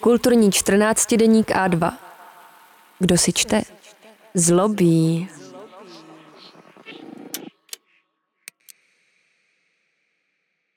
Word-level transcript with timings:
Kulturní 0.00 0.52
14 0.52 1.14
deník 1.14 1.50
A2. 1.50 1.98
Kdo 2.98 3.18
si 3.18 3.32
čte? 3.32 3.62
Zlobí. 4.34 5.28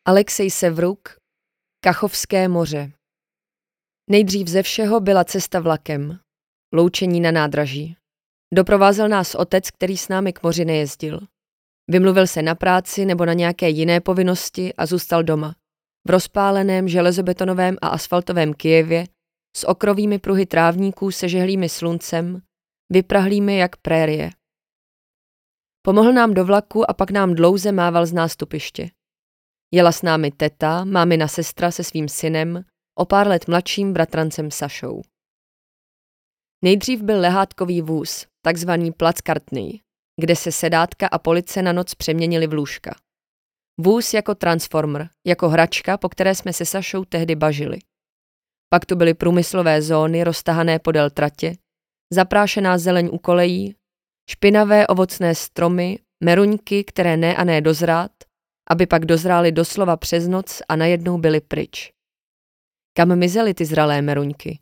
Alexej 0.06 0.52
Sevruk, 0.52 1.10
Kachovské 1.84 2.48
moře. 2.48 2.92
Nejdřív 4.10 4.48
ze 4.48 4.64
všeho 4.64 5.00
byla 5.00 5.24
cesta 5.24 5.60
vlakem. 5.60 6.20
Loučení 6.74 7.20
na 7.20 7.32
nádraží. 7.32 7.98
Doprovázel 8.54 9.10
nás 9.10 9.36
otec, 9.36 9.72
který 9.72 9.98
s 9.98 10.08
námi 10.08 10.34
k 10.34 10.44
moři 10.44 10.66
nejezdil. 10.66 11.20
Vymluvil 11.88 12.28
se 12.28 12.42
na 12.42 12.56
práci 12.56 13.06
nebo 13.06 13.26
na 13.26 13.34
nějaké 13.34 13.70
jiné 13.70 14.02
povinnosti 14.02 14.74
a 14.74 14.86
zůstal 14.86 15.24
doma. 15.24 15.56
V 16.08 16.10
rozpáleném 16.10 16.88
železobetonovém 16.88 17.76
a 17.82 17.88
asfaltovém 17.88 18.54
Kijevě 18.54 19.08
s 19.58 19.68
okrovými 19.68 20.20
pruhy 20.20 20.46
trávníků 20.46 21.12
se 21.12 21.30
žehlými 21.30 21.70
sluncem, 21.70 22.42
vyprahlými 22.92 23.58
jak 23.58 23.78
prérie. 23.78 24.30
Pomohl 25.82 26.14
nám 26.14 26.34
do 26.34 26.46
vlaku 26.46 26.90
a 26.90 26.94
pak 26.94 27.12
nám 27.12 27.36
dlouze 27.36 27.72
mával 27.72 28.06
z 28.06 28.14
nástupiště. 28.14 28.90
Jela 29.74 29.92
s 29.92 30.02
námi 30.02 30.32
teta, 30.32 30.84
mámina 30.84 31.28
sestra 31.28 31.72
se 31.72 31.84
svým 31.84 32.10
synem, 32.10 32.64
o 32.98 33.06
pár 33.06 33.28
let 33.28 33.48
mladším 33.48 33.94
bratrancem 33.94 34.52
Sašou. 34.52 35.02
Nejdřív 36.64 37.02
byl 37.02 37.20
lehátkový 37.20 37.82
vůz, 37.82 38.28
takzvaný 38.42 38.92
plackartný, 38.92 39.82
kde 40.22 40.36
se 40.36 40.52
sedátka 40.52 41.08
a 41.08 41.20
police 41.20 41.62
na 41.62 41.74
noc 41.74 41.96
přeměnili 41.96 42.48
v 42.48 42.54
lůžka. 42.54 42.96
Vůz 43.82 44.14
jako 44.14 44.36
transformer, 44.36 45.10
jako 45.28 45.50
hračka, 45.50 45.98
po 45.98 46.10
které 46.10 46.36
jsme 46.36 46.54
se 46.54 46.66
Sašou 46.66 47.06
tehdy 47.06 47.36
bažili. 47.36 47.80
Pak 48.70 48.86
tu 48.86 48.96
byly 48.96 49.14
průmyslové 49.14 49.82
zóny 49.82 50.24
roztahané 50.24 50.80
podél 50.80 51.10
tratě, 51.10 51.58
zaprášená 52.14 52.78
zeleň 52.78 53.10
u 53.12 53.18
kolejí, 53.18 53.76
špinavé 54.30 54.88
ovocné 54.88 55.36
stromy, 55.36 56.00
meruňky, 56.24 56.84
které 56.84 57.18
ne 57.18 57.36
a 57.36 57.44
ne 57.44 57.62
dozrát, 57.62 58.12
aby 58.70 58.88
pak 58.88 59.06
dozrály 59.06 59.52
doslova 59.52 59.98
přes 59.98 60.28
noc 60.28 60.62
a 60.70 60.76
najednou 60.76 61.18
byly 61.18 61.42
pryč. 61.42 61.92
Kam 62.98 63.16
mizely 63.16 63.54
ty 63.54 63.66
zralé 63.66 64.02
meruňky? 64.02 64.60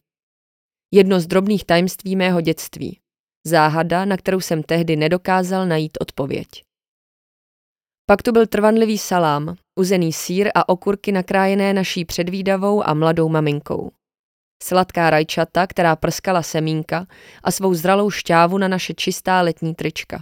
Jedno 0.94 1.20
z 1.20 1.28
drobných 1.28 1.66
tajemství 1.66 2.16
mého 2.16 2.42
dětství. 2.42 3.00
Záhada, 3.48 4.06
na 4.06 4.18
kterou 4.18 4.42
jsem 4.42 4.64
tehdy 4.64 4.96
nedokázal 4.96 5.68
najít 5.68 5.98
odpověď. 6.02 6.65
Pak 8.08 8.24
tu 8.24 8.32
byl 8.32 8.48
trvanlivý 8.48 8.98
salám, 8.98 9.56
uzený 9.80 10.14
sír 10.14 10.50
a 10.56 10.70
okurky 10.70 11.12
nakrájené 11.12 11.74
naší 11.74 12.06
předvídavou 12.06 12.88
a 12.88 12.94
mladou 12.94 13.30
maminkou. 13.30 13.92
Sladká 14.64 15.10
rajčata, 15.10 15.68
která 15.68 15.96
prskala 15.96 16.44
semínka 16.44 17.08
a 17.44 17.52
svou 17.52 17.74
zralou 17.74 18.10
šťávu 18.10 18.58
na 18.58 18.68
naše 18.68 18.94
čistá 18.94 19.42
letní 19.42 19.76
trička. 19.76 20.20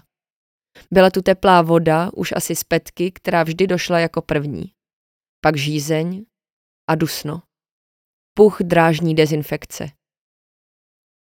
Byla 0.92 1.09
tu 1.09 1.22
teplá 1.22 1.61
voda, 1.61 2.09
už 2.14 2.34
asi 2.36 2.56
z 2.56 2.64
petky, 2.64 3.11
která 3.11 3.44
vždy 3.44 3.67
došla 3.67 4.00
jako 4.00 4.22
první. 4.22 4.72
Pak 5.42 5.58
žízeň 5.58 6.26
a 6.89 6.95
dusno. 6.95 7.42
Puch 8.34 8.58
drážní 8.61 9.16
dezinfekce. 9.16 9.89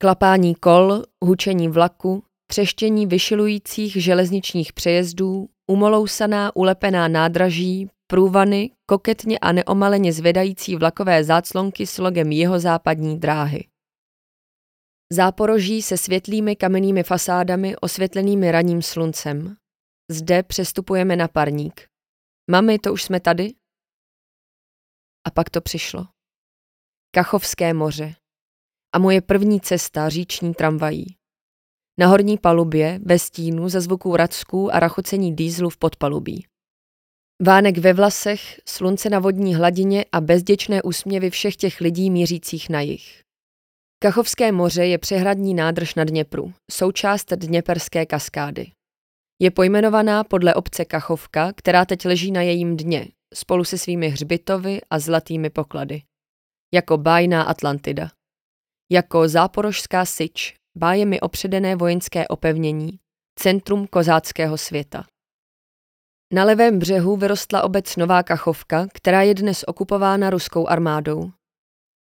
Klapání 0.00 0.54
kol, 0.54 1.02
hučení 1.24 1.68
vlaku, 1.68 2.24
třeštění 2.46 3.06
vyšilujících 3.06 3.92
železničních 4.02 4.72
přejezdů, 4.72 5.48
umolousaná 5.66 6.56
ulepená 6.56 7.08
nádraží, 7.08 7.90
průvany, 8.06 8.70
koketně 8.86 9.38
a 9.38 9.52
neomaleně 9.52 10.12
zvedající 10.12 10.76
vlakové 10.76 11.24
záclonky 11.24 11.86
s 11.86 11.98
logem 11.98 12.32
jihozápadní 12.32 13.18
dráhy. 13.18 13.68
Záporoží 15.12 15.82
se 15.82 15.96
světlými 15.96 16.56
kamennými 16.56 17.02
fasádami 17.02 17.76
osvětlenými 17.76 18.52
raním 18.52 18.82
sluncem. 18.82 19.56
Zde 20.10 20.42
přestupujeme 20.42 21.16
na 21.16 21.28
parník. 21.28 21.88
Mami, 22.50 22.78
to 22.78 22.92
už 22.92 23.02
jsme 23.02 23.20
tady? 23.20 23.54
A 25.26 25.30
pak 25.30 25.50
to 25.50 25.60
přišlo. 25.60 26.06
Kachovské 27.14 27.74
moře. 27.74 28.14
A 28.94 28.98
moje 28.98 29.20
první 29.20 29.60
cesta 29.60 30.08
říční 30.08 30.54
tramvají. 30.54 31.15
Na 31.98 32.06
horní 32.06 32.38
palubě, 32.38 33.00
ve 33.02 33.18
stínu, 33.18 33.68
za 33.68 33.80
zvuků 33.80 34.16
racků 34.16 34.74
a 34.74 34.80
rachocení 34.80 35.36
dýzlu 35.36 35.70
v 35.70 35.76
podpalubí. 35.76 36.46
Vánek 37.42 37.78
ve 37.78 37.92
vlasech, 37.92 38.60
slunce 38.68 39.10
na 39.10 39.18
vodní 39.18 39.54
hladině 39.54 40.04
a 40.12 40.20
bezděčné 40.20 40.82
úsměvy 40.82 41.30
všech 41.30 41.56
těch 41.56 41.80
lidí 41.80 42.10
mířících 42.10 42.68
na 42.68 42.80
jich. 42.80 43.22
Kachovské 43.98 44.52
moře 44.52 44.86
je 44.86 44.98
přehradní 44.98 45.54
nádrž 45.54 45.94
na 45.94 46.04
Dněpru, 46.04 46.52
součást 46.70 47.32
Dněperské 47.32 48.06
kaskády. 48.06 48.72
Je 49.42 49.50
pojmenovaná 49.50 50.24
podle 50.24 50.54
obce 50.54 50.84
Kachovka, 50.84 51.52
která 51.52 51.84
teď 51.84 52.06
leží 52.06 52.32
na 52.32 52.42
jejím 52.42 52.76
dně, 52.76 53.08
spolu 53.34 53.64
se 53.64 53.78
svými 53.78 54.08
hřbitovy 54.08 54.80
a 54.90 54.98
zlatými 54.98 55.50
poklady. 55.50 56.02
Jako 56.74 56.98
bájná 56.98 57.42
Atlantida. 57.42 58.10
Jako 58.92 59.28
záporožská 59.28 60.04
syč, 60.04 60.54
bájemi 60.76 61.20
opředené 61.20 61.76
vojenské 61.76 62.28
opevnění, 62.28 62.98
centrum 63.38 63.86
kozáckého 63.86 64.58
světa. 64.58 65.04
Na 66.32 66.44
levém 66.44 66.78
břehu 66.78 67.16
vyrostla 67.16 67.62
obec 67.62 67.96
Nová 67.96 68.22
Kachovka, 68.22 68.86
která 68.94 69.22
je 69.22 69.34
dnes 69.34 69.64
okupována 69.66 70.30
ruskou 70.30 70.66
armádou. 70.66 71.30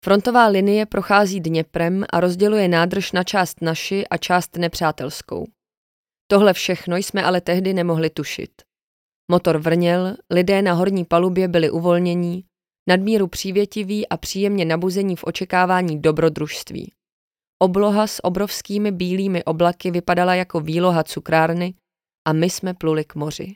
Frontová 0.06 0.48
linie 0.48 0.86
prochází 0.86 1.40
Dněprem 1.40 2.06
a 2.14 2.20
rozděluje 2.20 2.68
nádrž 2.68 3.12
na 3.12 3.24
část 3.24 3.62
naši 3.62 4.08
a 4.08 4.18
část 4.18 4.58
nepřátelskou. 4.58 5.46
Tohle 6.28 6.54
všechno 6.54 6.98
jsme 6.98 7.24
ale 7.24 7.42
tehdy 7.42 7.74
nemohli 7.74 8.10
tušit. 8.10 8.52
Motor 9.32 9.58
vrněl, 9.58 10.16
lidé 10.30 10.62
na 10.62 10.74
horní 10.74 11.06
palubě 11.06 11.48
byli 11.48 11.70
uvolnění, 11.70 12.44
nadmíru 12.90 13.28
přívětiví 13.28 14.08
a 14.08 14.18
příjemně 14.18 14.66
nabuzení 14.66 15.16
v 15.16 15.24
očekávání 15.24 16.02
dobrodružství. 16.02 16.92
Obloha 17.66 18.08
s 18.08 18.26
obrovskými 18.26 18.92
bílými 18.92 19.44
oblaky 19.44 19.92
vypadala 19.92 20.36
jako 20.36 20.60
výloha 20.60 21.04
cukrárny 21.04 21.74
a 22.28 22.34
my 22.34 22.50
jsme 22.50 22.74
pluli 22.74 23.06
k 23.06 23.16
moři. 23.16 23.56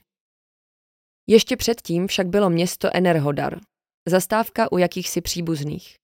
Ještě 1.27 1.57
předtím 1.57 2.07
však 2.07 2.27
bylo 2.27 2.49
město 2.49 2.89
Enerhodar, 2.93 3.59
zastávka 4.07 4.71
u 4.71 4.77
jakýchsi 4.77 5.21
příbuzných. 5.21 5.95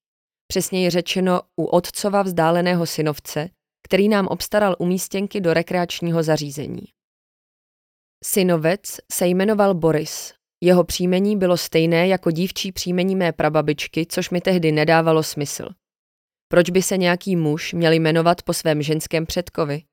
Přesněji 0.47 0.89
řečeno 0.89 1.41
u 1.55 1.65
otcova 1.65 2.21
vzdáleného 2.21 2.85
synovce, 2.85 3.49
který 3.87 4.09
nám 4.09 4.27
obstaral 4.27 4.75
umístěnky 4.79 5.41
do 5.41 5.53
rekreačního 5.53 6.23
zařízení. 6.23 6.83
Synovec 8.23 8.97
se 9.11 9.27
jmenoval 9.27 9.73
Boris. 9.73 10.33
Jeho 10.63 10.83
příjmení 10.83 11.37
bylo 11.37 11.57
stejné 11.57 12.07
jako 12.07 12.31
dívčí 12.31 12.71
příjmení 12.71 13.15
mé 13.15 13.31
prababičky, 13.31 14.05
což 14.05 14.29
mi 14.29 14.41
tehdy 14.41 14.71
nedávalo 14.71 15.23
smysl. 15.23 15.69
Proč 16.47 16.69
by 16.69 16.81
se 16.81 16.97
nějaký 16.97 17.35
muž 17.35 17.73
měl 17.73 17.93
jmenovat 17.93 18.41
po 18.43 18.53
svém 18.53 18.81
ženském 18.81 19.25
předkovi? 19.25 19.83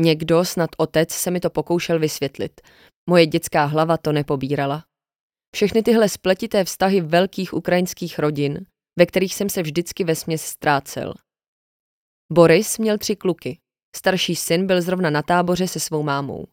Někdo, 0.00 0.44
snad 0.44 0.70
otec, 0.76 1.10
se 1.12 1.30
mi 1.30 1.40
to 1.40 1.50
pokoušel 1.50 1.98
vysvětlit. 1.98 2.60
Moje 3.10 3.26
dětská 3.26 3.64
hlava 3.64 3.96
to 3.96 4.12
nepobírala. 4.12 4.84
Všechny 5.56 5.82
tyhle 5.82 6.08
spletité 6.08 6.64
vztahy 6.64 7.00
velkých 7.00 7.54
ukrajinských 7.54 8.18
rodin, 8.18 8.66
ve 8.98 9.06
kterých 9.06 9.34
jsem 9.34 9.48
se 9.48 9.62
vždycky 9.62 10.04
vesměs 10.04 10.42
ztrácel. 10.42 11.14
Boris 12.32 12.78
měl 12.78 12.98
tři 12.98 13.16
kluky. 13.16 13.58
Starší 13.96 14.36
syn 14.36 14.66
byl 14.66 14.82
zrovna 14.82 15.10
na 15.10 15.22
táboře 15.22 15.68
se 15.68 15.80
svou 15.80 16.02
mámou. 16.02 16.46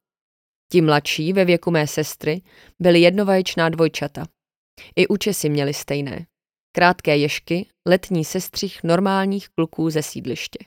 Ti 0.72 0.82
mladší, 0.82 1.34
ve 1.34 1.46
věku 1.46 1.72
mé 1.72 1.88
sestry, 1.88 2.42
byli 2.80 3.00
jednovaječná 3.00 3.70
dvojčata. 3.70 4.26
I 4.96 5.08
učesy 5.08 5.50
měli 5.50 5.74
stejné. 5.74 6.26
Krátké 6.76 7.18
ješky, 7.18 7.70
letní 7.90 8.26
sestřih 8.26 8.84
normálních 8.84 9.50
kluků 9.50 9.90
ze 9.90 10.04
sídliště. 10.04 10.60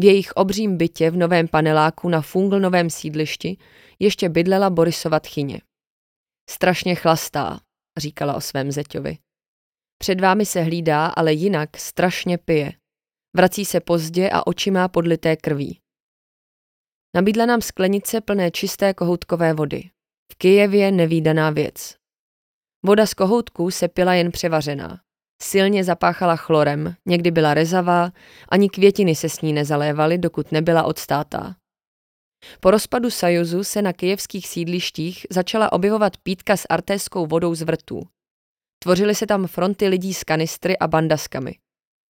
V 0.00 0.04
jejich 0.04 0.32
obřím 0.32 0.76
bytě 0.76 1.10
v 1.10 1.16
novém 1.16 1.48
paneláku 1.48 2.08
na 2.08 2.22
funglnovém 2.22 2.90
sídlišti 2.90 3.56
ještě 3.98 4.28
bydlela 4.28 4.70
Borisova 4.70 5.20
tchyně. 5.20 5.60
Strašně 6.50 6.94
chlastá, 6.94 7.60
říkala 7.98 8.34
o 8.34 8.40
svém 8.40 8.72
zeťovi. 8.72 9.18
Před 9.98 10.20
vámi 10.20 10.46
se 10.46 10.62
hlídá, 10.62 11.06
ale 11.06 11.32
jinak 11.32 11.76
strašně 11.76 12.38
pije. 12.38 12.72
Vrací 13.36 13.64
se 13.64 13.80
pozdě 13.80 14.30
a 14.30 14.46
oči 14.46 14.70
má 14.70 14.88
podlité 14.88 15.36
krví. 15.36 15.80
Nabídla 17.16 17.46
nám 17.46 17.60
sklenice 17.60 18.20
plné 18.20 18.50
čisté 18.50 18.94
kohoutkové 18.94 19.52
vody. 19.52 19.90
V 20.32 20.34
Kijevě 20.34 20.92
nevýdaná 20.92 21.50
věc. 21.50 21.96
Voda 22.86 23.06
z 23.06 23.14
kohoutků 23.14 23.70
se 23.70 23.88
pila 23.88 24.14
jen 24.14 24.32
převařená. 24.32 25.05
Silně 25.42 25.84
zapáchala 25.84 26.36
chlorem, 26.36 26.94
někdy 27.06 27.30
byla 27.30 27.54
rezavá, 27.54 28.12
ani 28.48 28.70
květiny 28.70 29.14
se 29.14 29.28
s 29.28 29.40
ní 29.40 29.52
nezalévaly, 29.52 30.18
dokud 30.18 30.52
nebyla 30.52 30.82
odstátá. 30.82 31.56
Po 32.60 32.70
rozpadu 32.70 33.10
Sajuzu 33.10 33.64
se 33.64 33.82
na 33.82 33.92
kijevských 33.92 34.48
sídlištích 34.48 35.26
začala 35.30 35.72
objevovat 35.72 36.16
pítka 36.16 36.56
s 36.56 36.66
artéskou 36.70 37.26
vodou 37.26 37.54
z 37.54 37.62
vrtů. 37.62 38.02
Tvořily 38.78 39.14
se 39.14 39.26
tam 39.26 39.46
fronty 39.46 39.88
lidí 39.88 40.14
s 40.14 40.24
kanistry 40.24 40.78
a 40.78 40.86
bandaskami. 40.86 41.58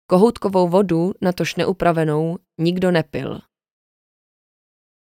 Kohoutkovou 0.06 0.68
vodu, 0.68 1.12
natož 1.20 1.56
neupravenou, 1.56 2.38
nikdo 2.60 2.90
nepil. 2.90 3.40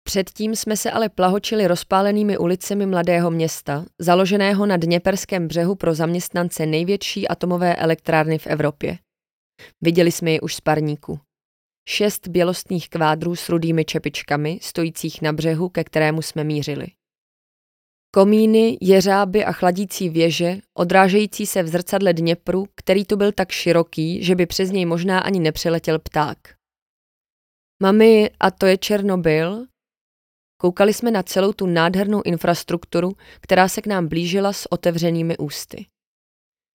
Předtím 0.07 0.55
jsme 0.55 0.77
se 0.77 0.91
ale 0.91 1.09
plahočili 1.09 1.67
rozpálenými 1.67 2.37
ulicemi 2.37 2.85
mladého 2.85 3.31
města, 3.31 3.85
založeného 3.99 4.65
na 4.65 4.77
Dněperském 4.77 5.47
břehu 5.47 5.75
pro 5.75 5.93
zaměstnance 5.93 6.65
největší 6.65 7.27
atomové 7.27 7.75
elektrárny 7.75 8.37
v 8.37 8.47
Evropě. 8.47 8.97
Viděli 9.81 10.11
jsme 10.11 10.31
ji 10.31 10.39
už 10.39 10.55
z 10.55 10.61
parníku. 10.61 11.19
Šest 11.89 12.27
bělostných 12.27 12.89
kvádrů 12.89 13.35
s 13.35 13.49
rudými 13.49 13.85
čepičkami, 13.85 14.59
stojících 14.61 15.21
na 15.21 15.33
břehu, 15.33 15.69
ke 15.69 15.83
kterému 15.83 16.21
jsme 16.21 16.43
mířili. 16.43 16.87
Komíny, 18.15 18.77
jeřáby 18.81 19.45
a 19.45 19.51
chladící 19.51 20.09
věže, 20.09 20.57
odrážející 20.77 21.45
se 21.45 21.63
v 21.63 21.67
zrcadle 21.67 22.13
Dněpru, 22.13 22.67
který 22.75 23.05
tu 23.05 23.17
byl 23.17 23.31
tak 23.31 23.51
široký, 23.51 24.23
že 24.23 24.35
by 24.35 24.45
přes 24.45 24.71
něj 24.71 24.85
možná 24.85 25.19
ani 25.19 25.39
nepřeletěl 25.39 25.99
pták. 25.99 26.37
Mami, 27.83 28.29
a 28.39 28.51
to 28.51 28.65
je 28.65 28.77
Černobyl? 28.77 29.67
Koukali 30.57 30.93
jsme 30.93 31.11
na 31.11 31.23
celou 31.23 31.53
tu 31.53 31.65
nádhernou 31.65 32.21
infrastrukturu, 32.25 33.11
která 33.41 33.67
se 33.67 33.81
k 33.81 33.87
nám 33.87 34.07
blížila 34.07 34.53
s 34.53 34.71
otevřenými 34.71 35.37
ústy. 35.37 35.85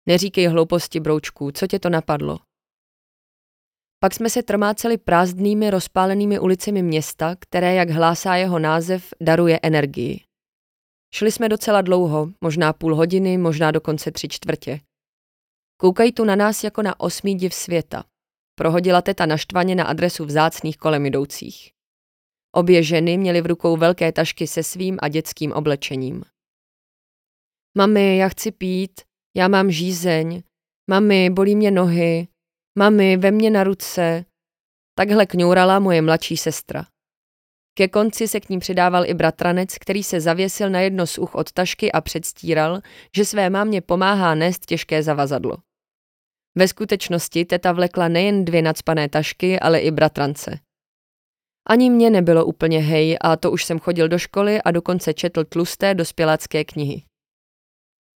Neříkej 0.09 0.47
hlouposti, 0.47 1.01
broučku, 1.01 1.53
co 1.53 1.67
tě 1.67 1.79
to 1.79 1.91
napadlo? 1.91 2.39
Pak 4.03 4.15
jsme 4.15 4.31
se 4.31 4.43
trmáceli 4.43 4.99
prázdnými, 4.99 5.71
rozpálenými 5.71 6.39
ulicemi 6.39 6.83
města, 6.83 7.37
které, 7.39 7.75
jak 7.75 7.91
hlásá 7.91 8.37
jeho 8.37 8.59
název, 8.59 9.15
daruje 9.21 9.61
energii. 9.63 10.21
Šli 11.15 11.33
jsme 11.33 11.49
docela 11.49 11.83
dlouho, 11.83 12.29
možná 12.41 12.73
půl 12.73 12.95
hodiny, 12.95 13.39
možná 13.39 13.71
dokonce 13.71 14.13
tři 14.13 14.29
čtvrtě. 14.29 14.81
Koukají 15.77 16.13
tu 16.13 16.25
na 16.25 16.37
nás 16.37 16.65
jako 16.65 16.83
na 16.83 17.01
osmý 17.01 17.35
div 17.35 17.55
světa. 17.55 18.05
Prohodila 18.55 19.03
teta 19.03 19.27
naštvaně 19.27 19.75
na 19.75 19.85
adresu 19.85 20.25
vzácných 20.25 20.77
kolem 20.77 21.07
jdoucích. 21.07 21.73
Obě 22.53 22.83
ženy 22.83 23.19
měly 23.19 23.41
v 23.41 23.47
rukou 23.47 23.77
velké 23.77 24.13
tašky 24.13 24.47
se 24.47 24.63
svým 24.63 24.99
a 25.03 25.09
dětským 25.09 25.53
oblečením. 25.53 26.25
Mami, 27.79 28.17
já 28.17 28.29
chci 28.29 28.53
pít, 28.53 29.01
já 29.37 29.49
mám 29.49 29.71
žízeň, 29.71 30.43
mami, 30.91 31.31
bolí 31.31 31.57
mě 31.57 31.71
nohy, 31.71 32.29
mami, 32.79 33.17
ve 33.17 33.31
mně 33.31 33.51
na 33.51 33.65
ruce. 33.65 34.25
Takhle 34.95 35.27
kňourala 35.27 35.79
moje 35.79 36.03
mladší 36.03 36.37
sestra. 36.37 36.87
Ke 37.75 37.89
konci 37.89 38.29
se 38.29 38.41
k 38.41 38.49
ní 38.49 38.59
přidával 38.59 39.07
i 39.07 39.15
bratranec, 39.15 39.79
který 39.79 40.03
se 40.03 40.21
zavěsil 40.21 40.71
na 40.71 40.81
jedno 40.81 41.07
z 41.07 41.19
uch 41.19 41.35
od 41.35 41.53
tašky 41.53 41.93
a 41.93 42.01
předstíral, 42.01 42.81
že 43.17 43.25
své 43.25 43.51
mámě 43.51 43.81
pomáhá 43.81 44.35
nést 44.35 44.67
těžké 44.67 45.03
zavazadlo. 45.03 45.57
Ve 46.55 46.69
skutečnosti 46.69 47.45
teta 47.45 47.73
vlekla 47.73 48.09
nejen 48.09 48.45
dvě 48.45 48.63
nadspané 48.63 49.09
tašky, 49.09 49.61
ale 49.61 49.81
i 49.81 49.91
bratrance. 49.91 50.59
Ani 51.71 51.91
mě 51.91 52.11
nebylo 52.11 52.45
úplně 52.45 52.79
hej 52.79 53.19
a 53.21 53.37
to 53.37 53.51
už 53.51 53.65
jsem 53.65 53.79
chodil 53.79 54.09
do 54.09 54.19
školy 54.19 54.63
a 54.63 54.71
dokonce 54.71 55.15
četl 55.15 55.45
tlusté 55.45 55.95
dospělácké 55.95 56.65
knihy. 56.65 57.03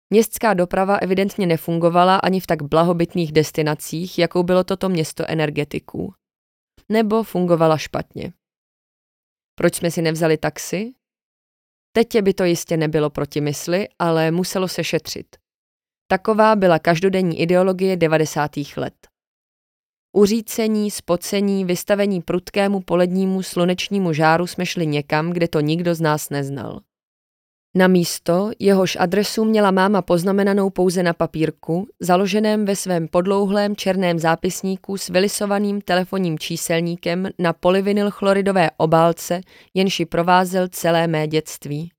Městská 0.10 0.54
doprava 0.54 0.98
evidentně 0.98 1.48
nefungovala 1.48 2.18
ani 2.18 2.40
v 2.40 2.48
tak 2.48 2.62
blahobytných 2.64 3.32
destinacích, 3.32 4.20
jakou 4.20 4.44
bylo 4.44 4.64
toto 4.64 4.90
město 4.90 5.24
energetiků. 5.28 6.14
Nebo 6.90 7.24
fungovala 7.24 7.78
špatně. 7.78 8.34
Proč 9.56 9.76
jsme 9.76 9.92
si 9.92 10.02
nevzali 10.02 10.38
taxi? 10.38 10.94
Teď 11.92 12.22
by 12.22 12.34
to 12.34 12.44
jistě 12.44 12.78
nebylo 12.78 13.10
proti 13.10 13.42
mysli, 13.42 13.88
ale 14.00 14.32
muselo 14.32 14.68
se 14.68 14.84
šetřit. 14.84 15.36
Taková 16.08 16.56
byla 16.56 16.80
každodenní 16.80 17.40
ideologie 17.42 17.98
90. 17.98 18.52
let. 18.78 19.13
Uřícení, 20.16 20.92
spocení, 20.92 21.66
vystavení 21.66 22.22
prudkému 22.22 22.82
polednímu 22.82 23.44
slunečnímu 23.44 24.14
žáru 24.14 24.48
jsme 24.48 24.66
šli 24.66 24.88
někam, 24.88 25.30
kde 25.30 25.48
to 25.48 25.60
nikdo 25.60 25.96
z 25.96 26.02
nás 26.02 26.30
neznal. 26.30 26.82
Na 27.76 27.88
místo, 27.88 28.52
jehož 28.60 28.98
adresu 29.00 29.46
měla 29.46 29.72
máma 29.72 30.02
poznamenanou 30.02 30.70
pouze 30.70 31.04
na 31.04 31.14
papírku, 31.14 31.88
založeném 32.00 32.66
ve 32.66 32.76
svém 32.76 33.08
podlouhlém 33.08 33.76
černém 33.76 34.20
zápisníku 34.20 34.98
s 34.98 35.10
vylisovaným 35.10 35.82
telefonním 35.82 36.40
číselníkem 36.40 37.30
na 37.40 37.54
polyvinylchloridové 37.54 38.72
obálce, 38.78 39.42
jenž 39.74 40.00
ji 40.00 40.06
provázel 40.06 40.68
celé 40.68 41.08
mé 41.08 41.28
dětství. 41.28 41.92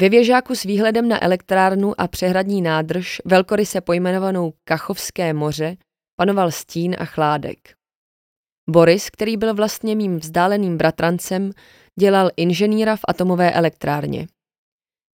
Ve 0.00 0.08
věžáku 0.08 0.54
s 0.54 0.62
výhledem 0.62 1.08
na 1.08 1.24
elektrárnu 1.24 2.00
a 2.00 2.08
přehradní 2.08 2.62
nádrž, 2.62 3.20
velkoryse 3.24 3.80
pojmenovanou 3.80 4.52
Kachovské 4.64 5.32
moře, 5.32 5.76
panoval 6.18 6.50
stín 6.50 6.96
a 6.98 7.04
chládek. 7.04 7.74
Boris, 8.70 9.10
který 9.10 9.36
byl 9.36 9.54
vlastně 9.54 9.96
mým 9.96 10.18
vzdáleným 10.18 10.78
bratrancem, 10.78 11.50
dělal 11.98 12.30
inženýra 12.36 12.96
v 12.96 13.00
atomové 13.08 13.52
elektrárně. 13.52 14.28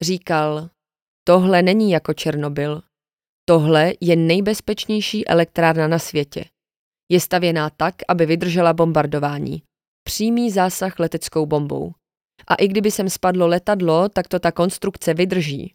Říkal, 0.03 0.71
tohle 1.25 1.63
není 1.63 1.91
jako 1.91 2.15
Černobyl. 2.15 2.83
Tohle 3.49 3.93
je 4.01 4.17
nejbezpečnější 4.17 5.29
elektrárna 5.29 5.89
na 5.89 5.99
světě. 5.99 6.45
Je 7.13 7.21
stavěná 7.21 7.71
tak, 7.71 7.95
aby 8.09 8.27
vydržela 8.27 8.73
bombardování. 8.73 9.63
Přímý 10.05 10.51
zásah 10.51 10.99
leteckou 10.99 11.47
bombou. 11.47 11.93
A 12.47 12.55
i 12.55 12.69
kdyby 12.69 12.91
sem 12.91 13.11
spadlo 13.11 13.47
letadlo, 13.47 14.09
tak 14.09 14.29
to 14.29 14.39
ta 14.39 14.53
konstrukce 14.53 15.15
vydrží. 15.15 15.75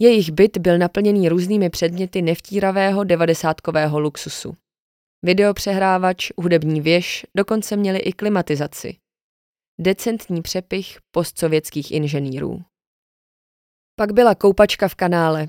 Jejich 0.00 0.30
byt 0.30 0.58
byl 0.58 0.78
naplněný 0.78 1.28
různými 1.28 1.70
předměty 1.70 2.22
nevtíravého 2.22 3.04
devadesátkového 3.04 4.00
luxusu. 4.00 4.56
Videopřehrávač, 5.22 6.30
hudební 6.36 6.80
věž, 6.80 7.26
dokonce 7.36 7.76
měli 7.76 7.98
i 7.98 8.12
klimatizaci. 8.12 8.96
Decentní 9.80 10.42
přepich 10.42 10.98
postsovětských 11.10 11.90
inženýrů. 11.90 12.62
Pak 13.96 14.12
byla 14.12 14.34
koupačka 14.34 14.88
v 14.88 14.94
kanále. 14.94 15.48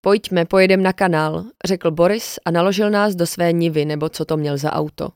Pojďme, 0.00 0.44
pojedem 0.44 0.82
na 0.82 0.92
kanál, 0.92 1.44
řekl 1.64 1.90
Boris 1.90 2.38
a 2.44 2.50
naložil 2.50 2.90
nás 2.90 3.14
do 3.14 3.26
své 3.26 3.52
nivy, 3.52 3.84
nebo 3.84 4.08
co 4.08 4.24
to 4.24 4.36
měl 4.36 4.58
za 4.58 4.72
auto. 4.72 5.08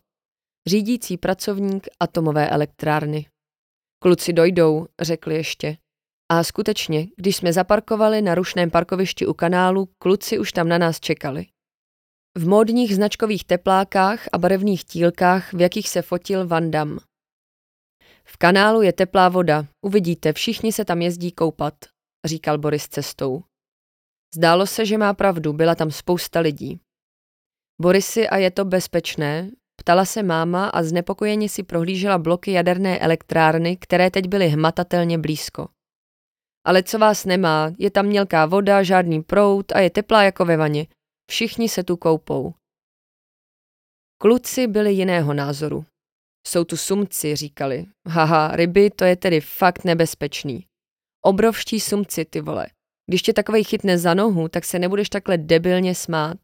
Řídící 0.68 1.16
pracovník 1.16 1.88
atomové 2.00 2.48
elektrárny. 2.48 3.26
Kluci 4.02 4.32
dojdou, 4.32 4.86
řekl 5.00 5.32
ještě. 5.32 5.76
A 6.32 6.44
skutečně, 6.44 7.06
když 7.16 7.36
jsme 7.36 7.52
zaparkovali 7.52 8.22
na 8.22 8.34
rušném 8.34 8.70
parkovišti 8.70 9.26
u 9.26 9.34
kanálu, 9.34 9.88
kluci 9.98 10.38
už 10.38 10.52
tam 10.52 10.68
na 10.68 10.78
nás 10.78 11.00
čekali. 11.00 11.46
V 12.38 12.48
módních 12.48 12.94
značkových 12.94 13.44
teplákách 13.44 14.28
a 14.32 14.38
barevných 14.38 14.84
tílkách, 14.84 15.52
v 15.52 15.60
jakých 15.60 15.88
se 15.88 16.02
fotil 16.02 16.46
Van 16.46 16.70
Damme. 16.70 17.00
V 18.24 18.36
kanálu 18.36 18.82
je 18.82 18.92
teplá 18.92 19.28
voda, 19.28 19.66
uvidíte, 19.80 20.32
všichni 20.32 20.72
se 20.72 20.84
tam 20.84 21.02
jezdí 21.02 21.32
koupat, 21.32 21.74
říkal 22.24 22.58
Boris 22.58 22.88
cestou. 22.88 23.42
Zdálo 24.34 24.66
se, 24.66 24.86
že 24.86 24.98
má 24.98 25.14
pravdu, 25.14 25.52
byla 25.52 25.74
tam 25.74 25.90
spousta 25.90 26.40
lidí. 26.40 26.80
Borisy, 27.80 28.28
a 28.28 28.36
je 28.36 28.50
to 28.50 28.64
bezpečné? 28.64 29.50
Ptala 29.80 30.04
se 30.04 30.22
máma 30.22 30.68
a 30.68 30.82
znepokojeně 30.82 31.48
si 31.48 31.62
prohlížela 31.62 32.18
bloky 32.18 32.52
jaderné 32.52 32.98
elektrárny, 32.98 33.76
které 33.76 34.10
teď 34.10 34.28
byly 34.28 34.48
hmatatelně 34.48 35.18
blízko. 35.18 35.68
Ale 36.64 36.82
co 36.82 36.98
vás 36.98 37.24
nemá, 37.24 37.72
je 37.78 37.90
tam 37.90 38.06
mělká 38.06 38.46
voda, 38.46 38.82
žádný 38.82 39.22
prout 39.22 39.72
a 39.72 39.80
je 39.80 39.90
teplá 39.90 40.22
jako 40.22 40.44
ve 40.44 40.56
vaně. 40.56 40.86
Všichni 41.30 41.68
se 41.68 41.84
tu 41.84 41.96
koupou. 41.96 42.54
Kluci 44.20 44.66
byli 44.66 44.92
jiného 44.92 45.34
názoru. 45.34 45.84
Jsou 46.46 46.64
tu 46.64 46.76
sumci, 46.76 47.36
říkali. 47.36 47.86
Haha, 48.08 48.56
ryby, 48.56 48.90
to 48.90 49.04
je 49.04 49.16
tedy 49.16 49.40
fakt 49.40 49.84
nebezpečný. 49.84 50.66
Obrovští 51.24 51.80
sumci, 51.80 52.24
ty 52.24 52.40
vole. 52.40 52.66
Když 53.10 53.22
tě 53.22 53.32
takovej 53.32 53.64
chytne 53.64 53.98
za 53.98 54.14
nohu, 54.14 54.48
tak 54.48 54.64
se 54.64 54.78
nebudeš 54.78 55.08
takhle 55.08 55.38
debilně 55.38 55.94
smát. 55.94 56.38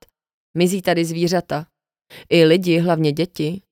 Mizí 0.56 0.82
tady 0.82 1.04
zvířata. 1.04 1.66
I 2.28 2.44
lidi, 2.44 2.78
hlavně 2.78 3.12
děti. 3.12 3.62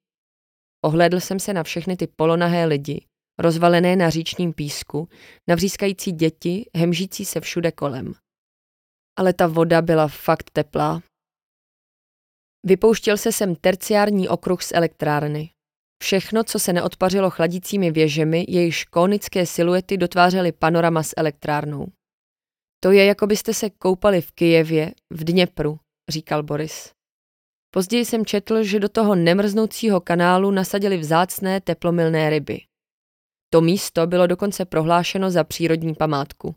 Ohlédl 0.85 1.21
jsem 1.21 1.41
se 1.41 1.53
na 1.53 1.63
všechny 1.63 1.97
ty 1.97 2.07
polonahé 2.07 2.67
lidi, 2.67 3.06
rozvalené 3.39 3.97
na 3.97 4.11
říčním 4.11 4.53
písku, 4.53 5.09
navřískající 5.49 6.13
děti, 6.13 6.71
hemžící 6.77 7.25
se 7.25 7.41
všude 7.41 7.73
kolem. 7.73 8.15
Ale 9.19 9.33
ta 9.33 9.47
voda 9.47 9.83
byla 9.83 10.09
fakt 10.09 10.51
teplá. 10.51 11.03
Vypouštěl 12.67 13.17
se 13.17 13.33
sem 13.33 13.57
terciární 13.57 14.29
okruh 14.29 14.63
z 14.63 14.73
elektrárny. 14.73 15.51
Všechno, 16.03 16.45
co 16.45 16.59
se 16.59 16.73
neodpařilo 16.73 17.31
chladícími 17.31 17.91
věžemi, 17.91 18.45
jejichž 18.49 18.85
konické 18.85 19.47
siluety 19.47 19.97
dotvářely 19.97 20.53
panorama 20.53 21.03
s 21.03 21.15
elektrárnou. 21.17 21.87
To 22.81 22.91
je, 22.91 23.05
jako 23.05 23.27
byste 23.27 23.55
se 23.55 23.71
koupali 23.71 24.21
v 24.21 24.33
Kijevě, 24.33 24.93
v 25.11 25.25
Dněpru, 25.25 25.79
říkal 26.09 26.43
Boris. 26.43 26.93
Později 27.71 28.05
jsem 28.05 28.27
četl, 28.27 28.63
že 28.63 28.81
do 28.81 28.89
toho 28.89 29.15
nemrznoucího 29.15 30.01
kanálu 30.01 30.51
nasadili 30.51 30.99
vzácné 30.99 31.61
teplomilné 31.61 32.31
ryby. 32.31 32.61
To 33.57 33.61
místo 33.61 34.07
bylo 34.07 34.27
dokonce 34.27 34.65
prohlášeno 34.65 35.31
za 35.31 35.45
přírodní 35.45 35.95
památku. 35.95 36.55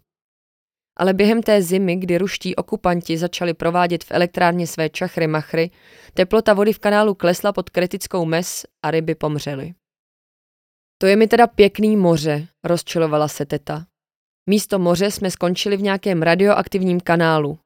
ale 0.98 1.14
během 1.14 1.44
té 1.44 1.62
zimy, 1.62 1.96
kdy 1.96 2.18
ruští 2.18 2.56
okupanti 2.56 3.18
začali 3.18 3.54
provádět 3.54 4.04
v 4.04 4.12
elektrárně 4.12 4.68
své 4.68 4.90
čachry 4.90 5.28
machry, 5.28 5.72
teplota 6.14 6.54
vody 6.54 6.74
v 6.74 6.80
kanálu 6.80 7.16
klesla 7.16 7.54
pod 7.54 7.70
kritickou 7.70 8.26
mes 8.26 8.66
a 8.86 8.92
ryby 8.92 9.16
pomřely. 9.16 9.74
To 10.98 11.08
je 11.08 11.16
mi 11.16 11.28
teda 11.28 11.48
pěkný 11.48 11.98
moře, 11.98 12.48
rozčilovala 12.64 13.28
se 13.28 13.46
teta. 13.46 13.86
Místo 14.50 14.80
moře 14.80 15.12
jsme 15.12 15.32
skončili 15.32 15.78
v 15.78 15.82
nějakém 15.82 16.22
radioaktivním 16.22 17.00
kanálu. 17.00 17.60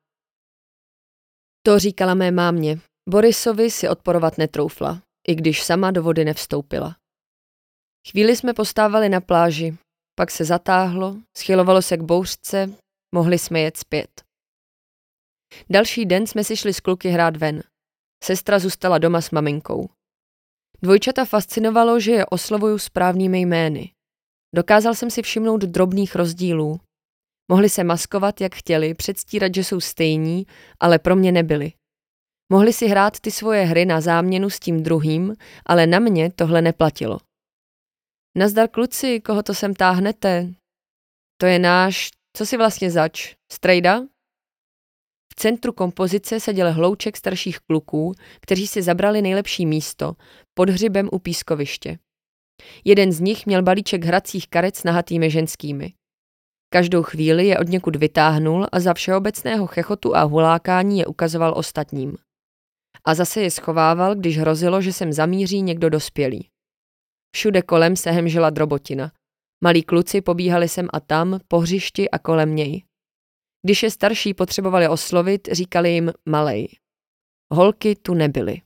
To 1.66 1.80
říkala 1.80 2.13
mé 2.13 2.32
mámě. 2.32 2.80
Borisovi 3.10 3.72
si 3.72 3.90
odporovat 3.90 4.38
netroufla, 4.38 5.02
i 5.28 5.36
když 5.36 5.63
sama 5.63 5.92
do 5.92 6.04
vody 6.04 6.25
nevstoupila. 6.25 6.96
Chvíli 8.12 8.36
jsme 8.36 8.54
postávali 8.54 9.10
na 9.10 9.22
pláži, 9.22 9.78
pak 10.16 10.32
se 10.32 10.46
zatáhlo, 10.46 11.16
schylovalo 11.38 11.82
se 11.82 11.98
k 11.98 12.02
bouřce, 12.02 12.70
mohli 13.16 13.40
jsme 13.40 13.60
jet 13.60 13.78
zpět. 13.78 14.22
Další 15.70 16.06
den 16.06 16.28
jsme 16.28 16.44
si 16.44 16.58
šli 16.58 16.74
s 16.74 16.80
kluky 16.80 17.10
hrát 17.10 17.38
ven. 17.38 17.64
Sestra 18.24 18.60
zůstala 18.60 18.98
doma 18.98 19.22
s 19.22 19.32
maminkou. 19.32 19.90
Dvojčata 20.82 21.26
fascinovalo, 21.26 22.00
že 22.00 22.12
je 22.12 22.26
oslovuju 22.26 22.78
správnými 22.78 23.42
jmény. 23.42 23.92
Dokázal 24.56 24.96
jsem 24.96 25.10
si 25.12 25.22
všimnout 25.22 25.62
drobných 25.62 26.16
rozdílů. 26.16 26.80
Mohli 27.52 27.70
se 27.70 27.84
maskovat, 27.84 28.42
jak 28.42 28.56
chtěli, 28.56 28.94
předstírat, 28.94 29.56
že 29.56 29.64
jsou 29.64 29.80
stejní, 29.80 30.48
ale 30.80 31.00
pro 31.00 31.16
mě 31.16 31.32
nebyli. 31.32 31.74
Mohli 32.52 32.74
si 32.74 32.88
hrát 32.88 33.20
ty 33.20 33.32
svoje 33.32 33.64
hry 33.64 33.86
na 33.86 34.02
záměnu 34.02 34.50
s 34.50 34.60
tím 34.60 34.84
druhým, 34.84 35.36
ale 35.66 35.88
na 35.88 36.00
mě 36.00 36.32
tohle 36.32 36.62
neplatilo. 36.62 37.20
Nazdar 38.38 38.70
kluci, 38.70 39.22
koho 39.22 39.44
to 39.44 39.54
sem 39.54 39.74
táhnete? 39.74 40.54
To 41.38 41.46
je 41.46 41.60
náš, 41.60 42.10
co 42.38 42.46
si 42.46 42.58
vlastně 42.58 42.92
zač, 42.92 43.36
strejda? 43.52 44.02
V 45.34 45.36
centru 45.36 45.74
kompozice 45.74 46.40
seděl 46.40 46.74
hlouček 46.74 47.18
starších 47.18 47.60
kluků, 47.60 48.13
kteří 48.42 48.68
si 48.68 48.82
zabrali 48.82 49.22
nejlepší 49.22 49.66
místo, 49.66 50.13
pod 50.54 50.70
hřibem 50.70 51.10
u 51.12 51.20
pískoviště. 51.20 52.00
Jeden 52.86 53.12
z 53.12 53.20
nich 53.20 53.46
měl 53.46 53.63
balíček 53.63 54.06
hracích 54.06 54.48
karet 54.50 54.75
s 54.75 54.84
nahatými 54.84 55.32
ženskými. 55.32 55.94
Každou 56.74 57.04
chvíli 57.04 57.48
je 57.48 57.60
od 57.60 57.68
někud 57.68 57.96
vytáhnul 57.96 58.68
a 58.72 58.80
za 58.80 58.94
všeobecného 58.94 59.68
chechotu 59.68 60.16
a 60.16 60.24
hulákání 60.24 61.00
je 61.00 61.06
ukazoval 61.06 61.54
ostatním. 61.58 62.18
A 63.06 63.16
zase 63.16 63.42
je 63.42 63.52
schovával, 63.52 64.16
když 64.16 64.38
hrozilo, 64.38 64.82
že 64.82 64.94
sem 64.94 65.13
zamíří 65.13 65.62
někdo 65.62 65.90
dospělý. 65.90 66.53
Všude 67.36 67.62
kolem 67.62 67.96
se 67.96 68.12
hemžela 68.12 68.50
drobotina. 68.50 69.12
Malí 69.63 69.84
kluci 69.84 70.22
pobíhali 70.22 70.70
sem 70.70 70.88
a 70.94 71.00
tam, 71.00 71.40
po 71.48 71.60
hřišti 71.60 72.10
a 72.10 72.20
kolem 72.20 72.56
něj. 72.56 72.84
Když 73.66 73.84
je 73.84 73.92
starší 73.92 74.34
potřebovali 74.34 74.88
oslovit, 74.88 75.48
říkali 75.52 75.92
jim 75.92 76.13
malej. 76.30 76.68
Holky 77.54 77.96
tu 77.96 78.13
nebyly. 78.13 78.62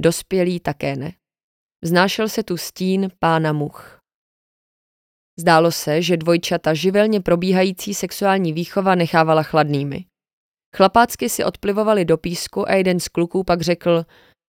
Dospělí 0.00 0.60
také 0.60 0.96
ne. 0.96 1.12
Vznášel 1.84 2.28
se 2.28 2.42
tu 2.42 2.56
stín 2.56 3.08
pána 3.18 3.52
much. 3.52 4.00
Zdálo 5.38 5.72
se, 5.72 6.02
že 6.02 6.16
dvojčata 6.16 6.74
živelně 6.74 7.20
probíhající 7.20 7.94
sexuální 7.94 8.52
výchova 8.52 8.94
nechávala 8.94 9.42
chladnými. 9.42 10.04
Chlapácky 10.76 11.28
si 11.28 11.44
odplivovali 11.44 12.04
do 12.04 12.18
písku 12.18 12.68
a 12.68 12.74
jeden 12.74 13.00
z 13.00 13.08
kluků 13.08 13.44
pak 13.44 13.60
řekl, 13.60 14.04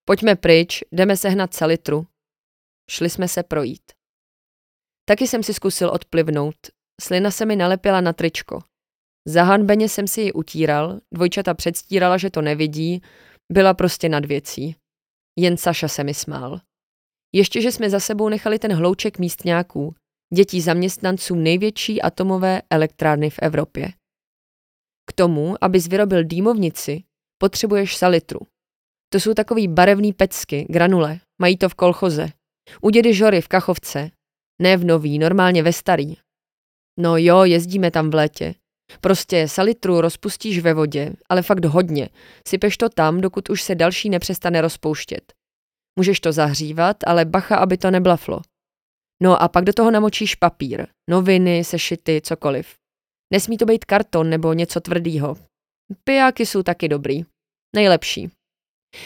pojďme 0.05 0.35
pryč, 0.35 0.83
jdeme 0.91 1.17
sehnat 1.17 1.53
salitru. 1.53 2.07
Šli 2.91 3.09
jsme 3.09 3.27
se 3.27 3.43
projít. 3.43 3.91
Taky 5.05 5.27
jsem 5.27 5.43
si 5.43 5.53
zkusil 5.53 5.89
odplivnout. 5.89 6.55
Slina 7.01 7.31
se 7.31 7.45
mi 7.45 7.55
nalepila 7.55 8.01
na 8.01 8.13
tričko. 8.13 8.59
Zahanbeně 9.27 9.89
jsem 9.89 10.07
si 10.07 10.21
ji 10.21 10.33
utíral, 10.33 10.99
dvojčata 11.13 11.53
předstírala, 11.53 12.17
že 12.17 12.29
to 12.29 12.41
nevidí, 12.41 13.01
byla 13.51 13.73
prostě 13.73 14.09
nad 14.09 14.25
věcí. 14.25 14.75
Jen 15.39 15.57
Saša 15.57 15.87
se 15.87 16.03
mi 16.03 16.13
smál. 16.13 16.59
Ještě, 17.33 17.61
že 17.61 17.71
jsme 17.71 17.89
za 17.89 17.99
sebou 17.99 18.29
nechali 18.29 18.59
ten 18.59 18.73
hlouček 18.73 19.19
místňáků, 19.19 19.95
dětí 20.33 20.61
zaměstnanců 20.61 21.35
největší 21.35 22.01
atomové 22.01 22.61
elektrárny 22.69 23.29
v 23.29 23.39
Evropě. 23.41 23.93
K 25.09 25.13
tomu, 25.13 25.55
abys 25.63 25.87
vyrobil 25.87 26.23
dýmovnici, 26.23 27.03
potřebuješ 27.37 27.97
salitru. 27.97 28.39
To 29.09 29.19
jsou 29.19 29.33
takový 29.33 29.67
barevný 29.67 30.13
pecky, 30.13 30.65
granule, 30.69 31.19
mají 31.41 31.57
to 31.57 31.69
v 31.69 31.75
kolchoze. 31.75 32.40
U 32.81 32.89
dědy 32.89 33.13
Žory 33.13 33.41
v 33.41 33.47
Kachovce. 33.47 34.11
Ne 34.61 34.77
v 34.77 34.85
nový, 34.85 35.19
normálně 35.19 35.63
ve 35.63 35.73
starý. 35.73 36.17
No 36.99 37.17
jo, 37.17 37.43
jezdíme 37.43 37.91
tam 37.91 38.09
v 38.09 38.15
létě. 38.15 38.55
Prostě 39.01 39.47
salitru 39.47 40.01
rozpustíš 40.01 40.59
ve 40.59 40.73
vodě, 40.73 41.13
ale 41.29 41.41
fakt 41.41 41.65
hodně. 41.65 42.09
Sypeš 42.47 42.77
to 42.77 42.89
tam, 42.89 43.21
dokud 43.21 43.49
už 43.49 43.61
se 43.61 43.75
další 43.75 44.09
nepřestane 44.09 44.61
rozpouštět. 44.61 45.33
Můžeš 45.99 46.19
to 46.19 46.31
zahřívat, 46.31 46.97
ale 47.07 47.25
bacha, 47.25 47.57
aby 47.57 47.77
to 47.77 47.91
neblaflo. 47.91 48.41
No 49.23 49.41
a 49.41 49.47
pak 49.47 49.63
do 49.63 49.73
toho 49.73 49.91
namočíš 49.91 50.35
papír, 50.35 50.87
noviny, 51.09 51.63
sešity, 51.63 52.21
cokoliv. 52.23 52.75
Nesmí 53.33 53.57
to 53.57 53.65
být 53.65 53.85
karton 53.85 54.29
nebo 54.29 54.53
něco 54.53 54.79
tvrdýho. 54.79 55.35
Pijáky 56.03 56.45
jsou 56.45 56.63
taky 56.63 56.89
dobrý. 56.89 57.23
Nejlepší. 57.75 58.31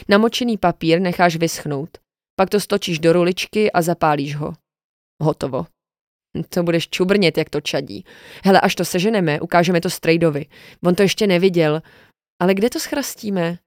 Namočený 0.09 0.57
papír 0.57 1.01
necháš 1.01 1.35
vyschnout. 1.35 2.04
Pak 2.35 2.49
to 2.49 2.59
stočíš 2.59 2.99
do 2.99 3.13
ruličky 3.13 3.71
a 3.71 3.81
zapálíš 3.81 4.35
ho. 4.35 4.53
Hotovo. 5.23 5.65
To 6.49 6.63
budeš 6.63 6.89
čubrnět, 6.89 7.37
jak 7.37 7.49
to 7.49 7.61
čadí. 7.61 8.05
Hele, 8.43 8.61
až 8.61 8.75
to 8.75 8.85
seženeme, 8.85 9.41
ukážeme 9.41 9.81
to 9.81 9.89
Strejdovi. 9.89 10.45
On 10.83 10.95
to 10.95 11.01
ještě 11.01 11.27
neviděl. 11.27 11.81
Ale 12.41 12.53
kde 12.53 12.69
to 12.69 12.79
schrastíme? 12.79 13.57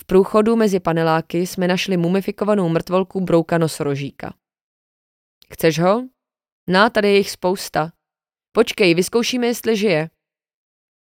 V 0.00 0.04
průchodu 0.04 0.56
mezi 0.56 0.80
paneláky 0.80 1.46
jsme 1.46 1.68
našli 1.68 1.96
mumifikovanou 1.96 2.68
mrtvolku 2.68 3.20
brouka 3.20 3.58
nosorožíka. 3.58 4.34
Chceš 5.52 5.78
ho? 5.78 6.08
Na, 6.68 6.90
tady 6.90 7.08
je 7.08 7.16
jich 7.16 7.30
spousta. 7.30 7.92
Počkej, 8.52 8.94
vyzkoušíme, 8.94 9.46
jestli 9.46 9.76
žije. 9.76 10.10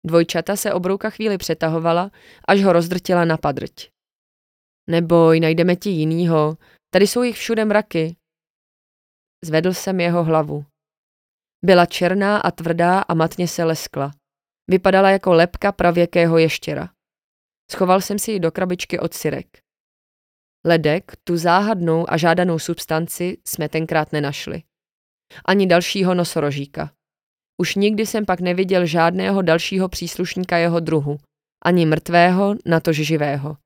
Dvojčata 0.06 0.56
se 0.56 0.72
obrouka 0.72 1.10
chvíli 1.10 1.38
přetahovala, 1.38 2.10
až 2.48 2.62
ho 2.62 2.72
rozdrtila 2.72 3.24
na 3.24 3.36
padrť. 3.36 3.97
Neboj, 4.90 5.40
najdeme 5.40 5.76
ti 5.76 5.90
jinýho. 5.90 6.56
Tady 6.90 7.06
jsou 7.06 7.22
jich 7.22 7.36
všude 7.36 7.64
mraky. 7.64 8.16
Zvedl 9.44 9.74
jsem 9.74 10.00
jeho 10.00 10.24
hlavu. 10.24 10.64
Byla 11.64 11.86
černá 11.86 12.38
a 12.38 12.50
tvrdá 12.50 13.00
a 13.00 13.14
matně 13.14 13.48
se 13.48 13.64
leskla. 13.64 14.12
Vypadala 14.70 15.10
jako 15.10 15.32
lepka 15.32 15.72
pravěkého 15.72 16.38
ještěra. 16.38 16.88
Schoval 17.70 18.00
jsem 18.00 18.18
si 18.18 18.32
ji 18.32 18.40
do 18.40 18.52
krabičky 18.52 18.98
od 18.98 19.14
syrek. 19.14 19.46
Ledek, 20.66 21.12
tu 21.24 21.36
záhadnou 21.36 22.10
a 22.10 22.16
žádanou 22.16 22.58
substanci, 22.58 23.38
jsme 23.48 23.68
tenkrát 23.68 24.12
nenašli. 24.12 24.62
Ani 25.44 25.66
dalšího 25.66 26.14
nosorožíka. 26.14 26.92
Už 27.60 27.74
nikdy 27.74 28.06
jsem 28.06 28.26
pak 28.26 28.40
neviděl 28.40 28.86
žádného 28.86 29.42
dalšího 29.42 29.88
příslušníka 29.88 30.56
jeho 30.56 30.80
druhu, 30.80 31.18
ani 31.64 31.86
mrtvého, 31.86 32.54
natož 32.66 32.96
živého. 32.96 33.56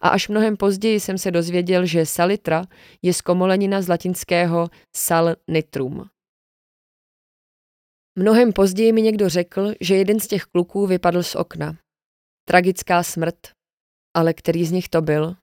A 0.00 0.08
až 0.08 0.28
mnohem 0.28 0.56
později 0.56 1.00
jsem 1.00 1.18
se 1.18 1.30
dozvěděl, 1.30 1.86
že 1.86 2.06
salitra 2.06 2.64
je 3.02 3.14
zkomolenina 3.14 3.82
z 3.82 3.88
latinského 3.88 4.68
sal 4.96 5.36
nitrum. 5.48 6.08
Mnohem 8.18 8.52
později 8.52 8.92
mi 8.92 9.02
někdo 9.02 9.28
řekl, 9.28 9.72
že 9.80 9.96
jeden 9.96 10.20
z 10.20 10.28
těch 10.28 10.44
kluků 10.44 10.86
vypadl 10.86 11.22
z 11.22 11.34
okna. 11.34 11.78
Tragická 12.48 13.02
smrt. 13.02 13.36
Ale 14.16 14.34
který 14.34 14.64
z 14.64 14.72
nich 14.72 14.88
to 14.88 15.02
byl? 15.02 15.36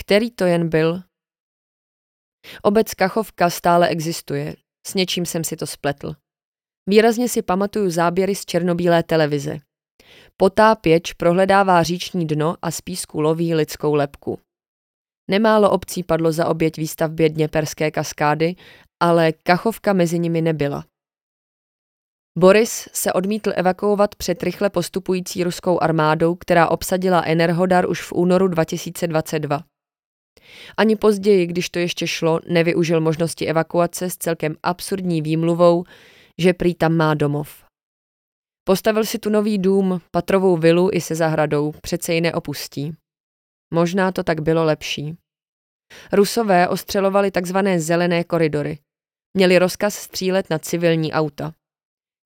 Který 0.00 0.30
to 0.30 0.44
jen 0.44 0.68
byl? 0.68 1.02
Obec 2.62 2.94
Kachovka 2.94 3.50
stále 3.50 3.88
existuje. 3.88 4.56
S 4.86 4.94
něčím 4.94 5.26
jsem 5.26 5.44
si 5.44 5.56
to 5.56 5.66
spletl. 5.66 6.14
Výrazně 6.88 7.28
si 7.28 7.42
pamatuju 7.42 7.90
záběry 7.90 8.34
z 8.34 8.44
černobílé 8.44 9.02
televize. 9.02 9.58
Potápěč 10.36 11.12
prohledává 11.12 11.82
říční 11.82 12.26
dno 12.26 12.56
a 12.62 12.70
z 12.70 12.80
písku 12.80 13.20
loví 13.20 13.54
lidskou 13.54 13.94
lepku. 13.94 14.38
Nemálo 15.30 15.70
obcí 15.70 16.02
padlo 16.02 16.32
za 16.32 16.46
oběť 16.46 16.76
výstavbě 16.76 17.28
Dněperské 17.28 17.90
kaskády, 17.90 18.56
ale 19.02 19.32
Kachovka 19.32 19.92
mezi 19.92 20.18
nimi 20.18 20.42
nebyla. 20.42 20.84
Boris 22.38 22.88
se 22.92 23.12
odmítl 23.12 23.52
evakuovat 23.56 24.14
před 24.14 24.42
rychle 24.42 24.70
postupující 24.70 25.44
ruskou 25.44 25.82
armádou, 25.82 26.34
která 26.34 26.68
obsadila 26.68 27.22
Enerhodar 27.26 27.90
už 27.90 28.02
v 28.02 28.12
únoru 28.12 28.48
2022. 28.48 29.64
Ani 30.76 30.96
později, 30.96 31.46
když 31.46 31.70
to 31.70 31.78
ještě 31.78 32.06
šlo, 32.06 32.40
nevyužil 32.48 33.00
možnosti 33.00 33.46
evakuace 33.46 34.10
s 34.10 34.16
celkem 34.16 34.56
absurdní 34.62 35.22
výmluvou, 35.22 35.84
že 36.38 36.52
prý 36.52 36.74
tam 36.74 36.96
má 36.96 37.14
domov. 37.14 37.63
Postavil 38.64 39.04
si 39.04 39.18
tu 39.18 39.30
nový 39.30 39.58
dům, 39.58 40.00
patrovou 40.10 40.56
vilu 40.56 40.90
i 40.92 41.00
se 41.00 41.14
zahradou, 41.14 41.72
přece 41.72 42.14
ji 42.14 42.20
neopustí. 42.20 42.96
Možná 43.74 44.12
to 44.12 44.22
tak 44.22 44.40
bylo 44.40 44.64
lepší. 44.64 45.16
Rusové 46.12 46.68
ostřelovali 46.68 47.30
takzvané 47.30 47.80
zelené 47.80 48.24
koridory. 48.24 48.78
Měli 49.36 49.58
rozkaz 49.58 49.94
střílet 49.94 50.50
na 50.50 50.58
civilní 50.58 51.12
auta. 51.12 51.54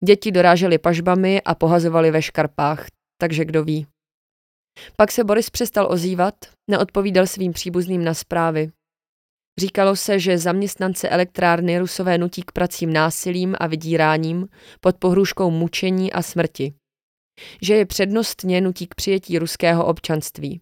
Děti 0.04 0.32
dorážely 0.32 0.78
pažbami 0.78 1.42
a 1.42 1.54
pohazovali 1.54 2.10
ve 2.10 2.22
škarpách, 2.22 2.86
takže 3.20 3.44
kdo 3.44 3.64
ví. 3.64 3.86
Pak 4.96 5.12
se 5.12 5.24
Boris 5.24 5.50
přestal 5.50 5.88
ozývat, 5.90 6.34
neodpovídal 6.70 7.26
svým 7.26 7.52
příbuzným 7.52 8.04
na 8.04 8.14
zprávy. 8.14 8.70
Říkalo 9.58 9.96
se, 9.96 10.18
že 10.18 10.38
zaměstnance 10.38 11.08
elektrárny 11.08 11.78
rusové 11.78 12.18
nutí 12.18 12.42
k 12.42 12.52
pracím 12.52 12.92
násilím 12.92 13.56
a 13.60 13.66
vydíráním 13.66 14.48
pod 14.80 14.96
pohrůžkou 14.96 15.50
mučení 15.50 16.12
a 16.12 16.22
smrti. 16.22 16.74
Že 17.62 17.74
je 17.74 17.86
přednostně 17.86 18.60
nutí 18.60 18.86
k 18.86 18.94
přijetí 18.94 19.38
ruského 19.38 19.86
občanství. 19.86 20.60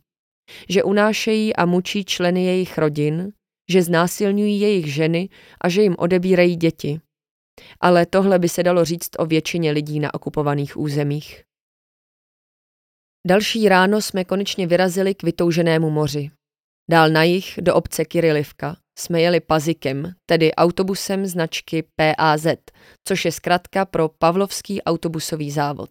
Že 0.69 0.83
unášejí 0.83 1.57
a 1.57 1.67
mučí 1.67 2.05
členy 2.05 2.45
jejich 2.45 2.79
rodin, 2.79 3.33
že 3.71 3.83
znásilňují 3.83 4.61
jejich 4.61 4.95
ženy 4.95 5.29
a 5.61 5.69
že 5.69 5.83
jim 5.83 5.95
odebírají 5.99 6.57
děti. 6.57 7.01
Ale 7.81 8.07
tohle 8.07 8.39
by 8.39 8.49
se 8.49 8.63
dalo 8.63 8.85
říct 8.85 9.11
o 9.19 9.27
většině 9.27 9.71
lidí 9.71 10.01
na 10.01 10.15
okupovaných 10.15 10.77
územích. 10.77 11.43
Další 13.27 13.69
ráno 13.69 14.03
jsme 14.03 14.25
konečně 14.25 14.67
vyrazili 14.67 15.15
k 15.15 15.23
vytouženému 15.23 15.91
moři. 15.91 16.31
Dál 16.91 17.11
na 17.11 17.23
jich 17.23 17.59
do 17.63 17.75
obce 17.75 18.05
Kirilivka 18.05 18.77
jsme 18.99 19.21
jeli 19.21 19.41
pazikem, 19.41 20.13
tedy 20.27 20.55
autobusem 20.55 21.27
značky 21.27 21.85
PAZ, 21.97 22.47
což 23.05 23.25
je 23.25 23.33
zkratka 23.33 23.85
pro 23.85 24.09
Pavlovský 24.09 24.83
autobusový 24.83 25.51
závod. 25.51 25.91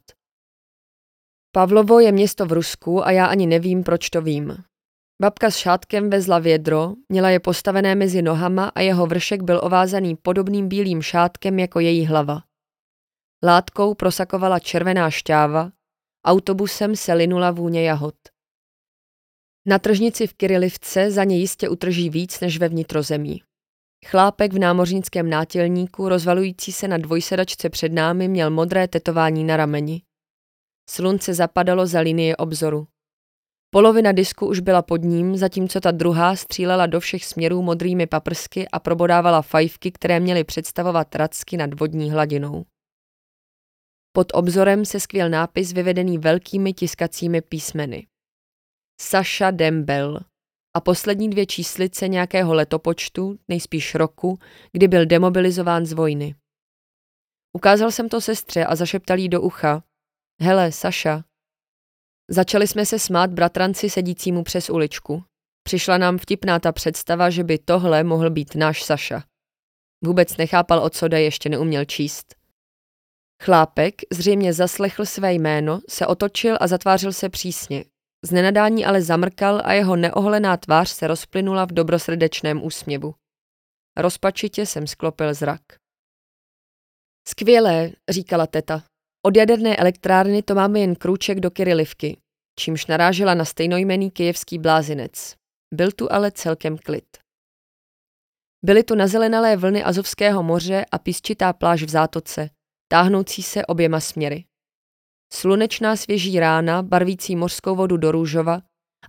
Pavlovo 1.51 1.99
je 1.99 2.11
město 2.11 2.45
v 2.45 2.51
Rusku 2.51 3.05
a 3.05 3.11
já 3.11 3.25
ani 3.25 3.47
nevím, 3.47 3.83
proč 3.83 4.09
to 4.09 4.21
vím. 4.21 4.63
Babka 5.21 5.51
s 5.51 5.55
šátkem 5.55 6.09
vezla 6.09 6.39
vědro, 6.39 6.93
měla 7.09 7.29
je 7.29 7.39
postavené 7.39 7.95
mezi 7.95 8.21
nohama 8.21 8.71
a 8.75 8.81
jeho 8.81 9.05
vršek 9.05 9.43
byl 9.43 9.59
ovázaný 9.63 10.15
podobným 10.15 10.67
bílým 10.67 11.01
šátkem 11.01 11.59
jako 11.59 11.79
její 11.79 12.05
hlava. 12.05 12.41
Látkou 13.43 13.93
prosakovala 13.93 14.59
červená 14.59 15.09
šťáva, 15.09 15.71
autobusem 16.25 16.95
se 16.95 17.13
linula 17.13 17.51
vůně 17.51 17.83
jahod. 17.83 18.15
Na 19.67 19.79
tržnici 19.79 20.27
v 20.27 20.33
Kirilivce 20.33 21.11
za 21.11 21.23
ně 21.23 21.37
jistě 21.37 21.69
utrží 21.69 22.09
víc 22.09 22.39
než 22.39 22.57
ve 22.57 22.69
vnitrozemí. 22.69 23.41
Chlápek 24.05 24.53
v 24.53 24.59
námořnickém 24.59 25.29
nátělníku, 25.29 26.09
rozvalující 26.09 26.71
se 26.71 26.87
na 26.87 26.97
dvojsedačce 26.97 27.69
před 27.69 27.93
námi, 27.93 28.27
měl 28.27 28.49
modré 28.49 28.87
tetování 28.87 29.43
na 29.43 29.57
rameni. 29.57 30.01
Slunce 30.89 31.33
zapadalo 31.33 31.87
za 31.87 31.99
linie 31.99 32.35
obzoru. 32.35 32.87
Polovina 33.69 34.11
disku 34.11 34.47
už 34.47 34.59
byla 34.59 34.81
pod 34.81 35.01
ním, 35.01 35.37
zatímco 35.37 35.79
ta 35.79 35.91
druhá 35.91 36.35
střílela 36.35 36.85
do 36.85 36.99
všech 36.99 37.25
směrů 37.25 37.61
modrými 37.61 38.07
paprsky 38.07 38.67
a 38.67 38.79
probodávala 38.79 39.41
fajfky, 39.41 39.91
které 39.91 40.19
měly 40.19 40.43
představovat 40.43 41.15
racky 41.15 41.57
nad 41.57 41.79
vodní 41.79 42.11
hladinou. 42.11 42.65
Pod 44.11 44.27
obzorem 44.33 44.85
se 44.85 44.99
skvěl 44.99 45.29
nápis 45.29 45.73
vyvedený 45.73 46.17
velkými 46.17 46.73
tiskacími 46.73 47.41
písmeny. 47.41 48.07
Saša 49.01 49.51
Dembel 49.51 50.19
a 50.75 50.81
poslední 50.81 51.29
dvě 51.29 51.45
číslice 51.45 52.07
nějakého 52.07 52.53
letopočtu, 52.53 53.39
nejspíš 53.47 53.95
roku, 53.95 54.39
kdy 54.71 54.87
byl 54.87 55.05
demobilizován 55.05 55.85
z 55.85 55.93
vojny. 55.93 56.35
Ukázal 57.53 57.91
jsem 57.91 58.09
to 58.09 58.21
sestře 58.21 58.65
a 58.65 58.75
zašeptal 58.75 59.17
jí 59.17 59.29
do 59.29 59.41
ucha. 59.41 59.83
Hele, 60.41 60.71
Saša. 60.71 61.23
Začali 62.29 62.67
jsme 62.67 62.85
se 62.85 62.99
smát 62.99 63.31
bratranci 63.31 63.89
sedícímu 63.89 64.43
přes 64.43 64.69
uličku. 64.69 65.23
Přišla 65.63 65.97
nám 65.97 66.17
vtipná 66.17 66.59
ta 66.59 66.71
představa, 66.71 67.29
že 67.29 67.43
by 67.43 67.57
tohle 67.57 68.03
mohl 68.03 68.29
být 68.29 68.55
náš 68.55 68.83
Saša. 68.83 69.23
Vůbec 70.03 70.37
nechápal, 70.37 70.79
o 70.79 70.89
co 70.89 71.07
jde, 71.07 71.21
ještě 71.21 71.49
neuměl 71.49 71.85
číst. 71.85 72.35
Chlápek 73.43 73.95
zřejmě 74.11 74.53
zaslechl 74.53 75.05
své 75.05 75.33
jméno, 75.33 75.79
se 75.89 76.07
otočil 76.07 76.57
a 76.61 76.67
zatvářil 76.67 77.13
se 77.13 77.29
přísně, 77.29 77.85
z 78.25 78.31
nenadání 78.31 78.85
ale 78.85 79.01
zamrkal 79.01 79.61
a 79.65 79.73
jeho 79.73 79.95
neoholená 79.95 80.57
tvář 80.57 80.89
se 80.89 81.07
rozplynula 81.07 81.65
v 81.65 81.71
dobrosrdečném 81.71 82.63
úsměvu. 82.63 83.15
Rozpačitě 83.97 84.65
jsem 84.65 84.87
sklopil 84.87 85.33
zrak. 85.33 85.61
Skvělé, 87.27 87.91
říkala 88.09 88.47
teta. 88.47 88.83
Od 89.25 89.37
jaderné 89.37 89.77
elektrárny 89.77 90.43
to 90.43 90.55
máme 90.55 90.79
jen 90.79 90.95
krůček 90.95 91.39
do 91.39 91.51
Kirilivky, 91.51 92.17
čímž 92.59 92.85
narážela 92.85 93.33
na 93.33 93.45
stejnojmený 93.45 94.11
kijevský 94.11 94.59
blázinec. 94.59 95.35
Byl 95.73 95.91
tu 95.91 96.11
ale 96.11 96.31
celkem 96.31 96.77
klid. 96.77 97.17
Byly 98.65 98.83
tu 98.83 98.95
nazelenalé 98.95 99.57
vlny 99.57 99.83
Azovského 99.83 100.43
moře 100.43 100.85
a 100.91 100.99
písčitá 100.99 101.53
pláž 101.53 101.83
v 101.83 101.89
zátoce, 101.89 102.49
táhnoucí 102.87 103.43
se 103.43 103.65
oběma 103.65 103.99
směry. 103.99 104.45
Slunečná 105.33 105.95
svěží 105.95 106.39
rána, 106.39 106.81
barvící 106.81 107.35
mořskou 107.35 107.75
vodu 107.75 107.97
do 107.97 108.11
růžova 108.11 108.61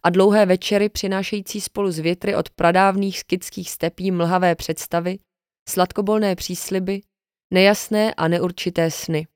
a 0.03 0.11
dlouhé 0.11 0.47
večery 0.47 0.89
přinášející 0.89 1.61
spolu 1.61 1.91
z 1.91 1.99
větry 1.99 2.37
od 2.37 2.51
pradávných 2.51 3.19
skidských 3.19 3.71
stepí 3.71 4.11
mlhavé 4.11 4.55
představy, 4.55 5.19
sladkobolné 5.69 6.37
přísliby, 6.37 7.01
nejasné 7.55 8.15
a 8.15 8.29
neurčité 8.29 8.91
sny. 8.91 9.27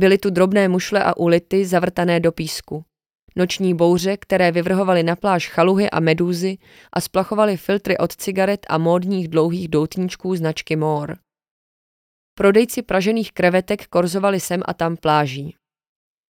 Byly 0.00 0.18
tu 0.18 0.30
drobné 0.30 0.68
mušle 0.68 1.04
a 1.04 1.16
ulity 1.16 1.66
zavrtané 1.66 2.20
do 2.20 2.32
písku. 2.32 2.84
Noční 3.36 3.74
bouře, 3.74 4.16
které 4.16 4.52
vyvrhovaly 4.52 5.02
na 5.02 5.16
pláž 5.16 5.48
chaluhy 5.48 5.90
a 5.90 6.00
medúzy 6.00 6.58
a 6.92 7.00
splachovaly 7.00 7.56
filtry 7.56 7.98
od 7.98 8.16
cigaret 8.16 8.66
a 8.68 8.78
módních 8.78 9.28
dlouhých 9.28 9.68
doutníčků 9.68 10.36
značky 10.36 10.76
More. 10.76 11.16
Prodejci 12.34 12.82
pražených 12.82 13.32
krevetek 13.32 13.86
korzovali 13.86 14.40
sem 14.40 14.62
a 14.64 14.74
tam 14.74 14.96
pláží. 14.96 15.57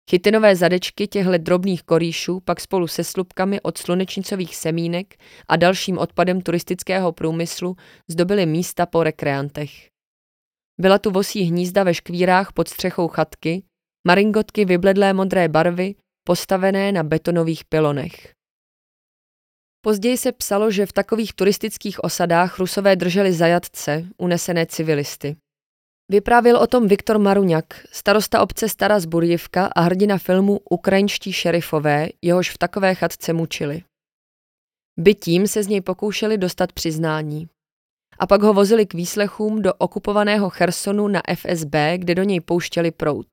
Chytinové 0.10 0.56
zadečky 0.56 1.08
těchto 1.08 1.38
drobných 1.38 1.84
korýšů 1.84 2.39
pak 2.39 2.62
spolu 2.62 2.88
se 2.88 3.04
slupkami 3.04 3.62
od 3.62 3.78
slunečnicových 3.78 4.56
semínek 4.56 5.15
a 5.48 5.56
dalším 5.56 5.98
odpadem 5.98 6.41
turistického 6.41 7.12
průmyslu 7.12 7.76
zdobily 8.08 8.46
místa 8.46 8.86
po 8.86 9.04
rekreantech. 9.04 9.72
Byla 10.82 11.00
tu 11.00 11.12
vosí 11.12 11.41
hnízda 11.41 11.84
ve 11.84 11.94
škvírách 11.94 12.54
pod 12.54 12.68
střechou 12.68 13.08
chatky, 13.08 13.63
maringotky 14.08 14.65
vybledlé 14.65 15.13
modré 15.13 15.48
barvy, 15.48 15.96
postavené 16.24 16.91
na 16.91 17.04
betonových 17.04 17.65
pilonech. 17.65 18.34
Později 19.82 20.18
se 20.18 20.32
psalo, 20.32 20.72
že 20.72 20.86
v 20.86 20.94
takových 20.94 21.34
turistických 21.34 22.04
osadách 22.04 22.60
rusové 22.60 22.96
drželi 22.96 23.34
zajatce, 23.34 24.06
unesené 24.18 24.65
civilisty. 24.65 25.36
Vyprávěl 26.10 26.58
o 26.58 26.68
tom 26.68 26.88
Viktor 26.88 27.20
Maruňak, 27.20 27.88
starosta 27.91 28.41
obce 28.41 28.70
Stará 28.70 29.00
Zburjivka 29.00 29.65
a 29.76 29.82
hrdina 29.82 30.18
filmu 30.18 30.60
Ukrajinští 30.70 31.34
šerifové, 31.34 32.10
jehož 32.22 32.50
v 32.50 32.58
takové 32.58 32.96
chatce 32.96 33.34
mučili. 33.34 33.84
Bytím 35.00 35.48
se 35.48 35.63
z 35.63 35.68
něj 35.68 35.82
pokoušeli 35.82 36.38
dostat 36.38 36.74
přiznání. 36.74 37.50
A 38.20 38.28
pak 38.28 38.41
ho 38.41 38.54
vozili 38.54 38.86
k 38.86 38.94
výslechům 38.94 39.62
do 39.62 39.74
okupovaného 39.74 40.50
Chersonu 40.50 41.08
na 41.08 41.22
FSB, 41.36 41.76
kde 41.98 42.15
do 42.15 42.24
něj 42.24 42.39
pouštěli 42.39 42.91
prout. 42.91 43.28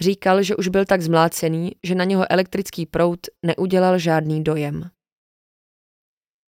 Říkal, 0.00 0.42
že 0.42 0.56
už 0.56 0.68
byl 0.68 0.84
tak 0.84 1.02
zmlácený, 1.02 1.72
že 1.84 1.94
na 1.94 2.04
něho 2.04 2.32
elektrický 2.32 2.86
prout 2.86 3.20
neudělal 3.46 3.98
žádný 3.98 4.44
dojem. 4.44 4.90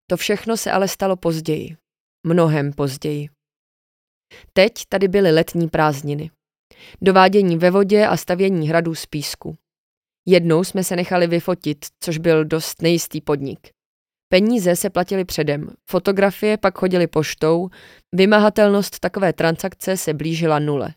To 0.09 0.17
všechno 0.17 0.57
se 0.57 0.71
ale 0.71 0.87
stalo 0.87 1.15
později. 1.15 1.77
Mnohem 2.27 2.73
později. 2.73 3.29
Teď 4.53 4.73
tady 4.89 5.07
byly 5.07 5.31
letní 5.31 5.69
prázdniny. 5.69 6.31
Dovádění 7.01 7.57
ve 7.57 7.71
vodě 7.71 8.07
a 8.07 8.17
stavění 8.17 8.69
hradů 8.69 8.95
z 8.95 9.05
písku. 9.05 9.57
Jednou 10.25 10.63
jsme 10.63 10.83
se 10.83 10.95
nechali 10.95 11.27
vyfotit, 11.27 11.85
což 11.99 12.17
byl 12.17 12.45
dost 12.45 12.81
nejistý 12.81 13.21
podnik. 13.21 13.69
Peníze 14.29 14.75
se 14.75 14.89
platily 14.89 15.25
předem, 15.25 15.69
fotografie 15.89 16.57
pak 16.57 16.77
chodily 16.77 17.07
poštou, 17.07 17.69
vymahatelnost 18.13 18.99
takové 18.99 19.33
transakce 19.33 19.97
se 19.97 20.13
blížila 20.13 20.59
nule. 20.59 20.93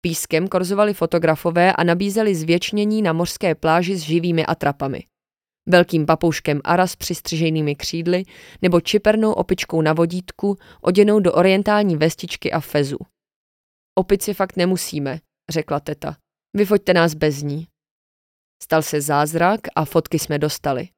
Pískem 0.00 0.48
korzovali 0.48 0.94
fotografové 0.94 1.72
a 1.72 1.84
nabízeli 1.84 2.34
zvětšnění 2.34 3.02
na 3.02 3.12
mořské 3.12 3.54
pláži 3.54 3.96
s 3.96 4.00
živými 4.00 4.46
atrapami 4.46 5.04
velkým 5.68 6.06
papouškem 6.06 6.60
ara 6.64 6.86
s 6.86 6.96
přistřiženými 6.96 7.74
křídly 7.74 8.22
nebo 8.62 8.80
čipernou 8.80 9.32
opičkou 9.32 9.82
na 9.82 9.92
vodítku, 9.92 10.58
oděnou 10.80 11.20
do 11.20 11.32
orientální 11.32 11.96
vestičky 11.96 12.52
a 12.52 12.60
fezu. 12.60 12.98
Opici 13.98 14.34
fakt 14.34 14.56
nemusíme, 14.56 15.18
řekla 15.50 15.80
teta. 15.80 16.16
Vyfoďte 16.56 16.94
nás 16.94 17.14
bez 17.14 17.42
ní. 17.42 17.66
Stal 18.62 18.82
se 18.82 19.00
zázrak 19.00 19.60
a 19.74 19.84
fotky 19.84 20.18
jsme 20.18 20.38
dostali. 20.38 20.88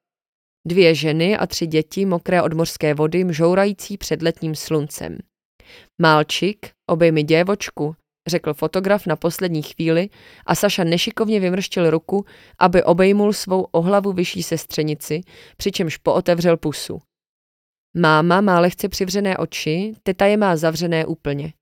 Dvě 0.67 0.95
ženy 0.95 1.37
a 1.37 1.47
tři 1.47 1.67
děti 1.67 2.07
mokré 2.07 2.43
od 2.43 2.53
mořské 2.53 2.95
vody 2.95 3.25
mžourající 3.25 3.99
před 3.99 4.23
letním 4.23 4.55
sluncem. 4.55 5.19
Málčik, 6.03 6.71
obejmi 6.87 7.23
děvočku, 7.23 7.97
řekl 8.29 8.55
fotograf 8.55 9.07
na 9.07 9.17
poslední 9.17 9.63
chvíli 9.63 10.09
a 10.47 10.55
Saša 10.55 10.85
nešikovně 10.85 11.41
vymrštil 11.41 11.91
ruku, 11.91 12.25
aby 12.59 12.83
obejmul 12.83 13.33
svou 13.33 13.63
ohlavu 13.63 14.13
vyšší 14.13 14.43
sestřenici, 14.43 15.21
přičemž 15.57 15.97
pootevřel 15.97 16.57
pusu. 16.57 17.03
Máma 17.97 18.41
má 18.41 18.61
lehce 18.61 18.89
přivřené 18.89 19.37
oči, 19.37 19.95
teta 20.03 20.27
je 20.27 20.37
má 20.37 20.57
zavřené 20.57 21.07
úplně. 21.07 21.53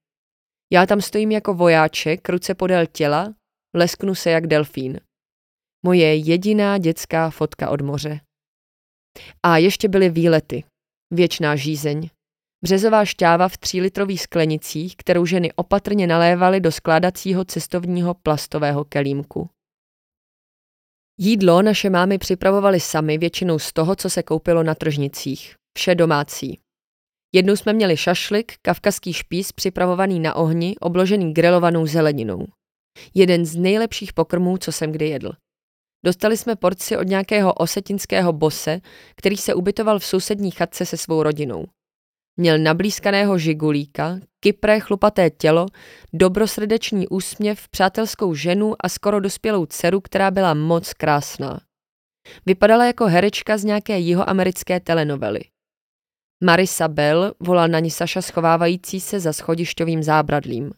Já 0.73 0.87
tam 0.87 1.01
stojím 1.01 1.31
jako 1.31 1.55
vojáček, 1.55 2.29
ruce 2.29 2.55
podél 2.55 2.87
těla, 2.87 3.35
lesknu 3.75 4.15
se 4.15 4.31
jak 4.31 4.47
delfín. 4.47 5.01
Moje 5.87 6.17
jediná 6.17 6.79
dětská 6.79 7.31
fotka 7.31 7.71
od 7.71 7.81
moře. 7.81 8.21
A 9.43 9.57
ještě 9.57 9.89
byly 9.89 10.11
výlety. 10.11 10.65
Věčná 11.13 11.57
žízeň. 11.57 12.09
Březová 12.65 13.05
šťáva 13.05 13.49
v 13.49 13.59
třílitrových 13.59 14.23
sklenicích, 14.23 14.97
kterou 14.97 15.27
ženy 15.27 15.53
opatrně 15.53 16.07
nalévaly 16.07 16.61
do 16.61 16.73
skládacího 16.73 17.45
cestovního 17.45 18.15
plastového 18.15 18.85
kelímku. 18.85 19.51
Jídlo 21.21 21.63
naše 21.63 21.91
mámy 21.91 22.19
připravovaly 22.19 22.81
sami 22.81 23.19
většinou 23.19 23.59
z 23.59 23.73
toho, 23.73 23.97
co 23.97 24.11
se 24.11 24.23
koupilo 24.23 24.63
na 24.63 24.75
tržnicích. 24.75 25.55
Vše 25.79 25.95
domácí. 25.95 26.61
Jednou 27.35 27.57
jsme 27.57 27.73
měli 27.73 27.97
šašlik, 27.97 28.53
kavkazský 28.63 29.13
špís 29.13 29.53
připravovaný 29.53 30.21
na 30.21 30.35
ohni, 30.35 30.77
obložený 30.81 31.35
grilovanou 31.35 31.87
zeleninou. 31.87 32.47
Jeden 33.15 33.47
z 33.47 33.57
nejlepších 33.57 34.13
pokrmů, 34.13 34.59
co 34.59 34.73
jsem 34.73 34.93
kdy 34.93 35.09
jedl. 35.09 35.33
Dostali 36.05 36.37
jsme 36.37 36.57
porci 36.57 36.97
od 36.97 37.03
nějakého 37.03 37.53
osetinského 37.53 38.33
bose, 38.33 38.81
který 39.17 39.37
se 39.37 39.55
ubytoval 39.55 39.99
v 39.99 40.07
sousední 40.07 40.51
chatce 40.51 40.87
se 40.87 40.97
svou 40.97 41.23
rodinou. 41.23 41.67
Měl 42.37 42.59
nablízkaného 42.59 43.39
žigulíka, 43.39 44.21
kypré 44.41 44.81
chlupaté 44.81 45.31
tělo, 45.31 45.67
dobrosrdečný 46.13 47.09
úsměv, 47.09 47.69
přátelskou 47.69 48.35
ženu 48.35 48.75
a 48.81 48.89
skoro 48.89 49.21
dospělou 49.21 49.67
dceru, 49.67 50.01
která 50.01 50.31
byla 50.31 50.55
moc 50.55 50.93
krásná. 50.93 51.61
Vypadala 52.47 52.87
jako 52.87 53.07
herečka 53.07 53.59
z 53.59 53.65
nějaké 53.65 53.99
jihoamerické 53.99 54.81
telenovely. 54.81 55.41
Marisa 56.45 56.89
Bell 56.89 57.35
volal 57.41 57.69
na 57.69 57.79
ní 57.79 57.91
Saša 57.91 58.23
schovávající 58.23 59.01
se 59.01 59.21
za 59.21 59.33
schodišťovým 59.33 60.03
zábradlím. 60.03 60.73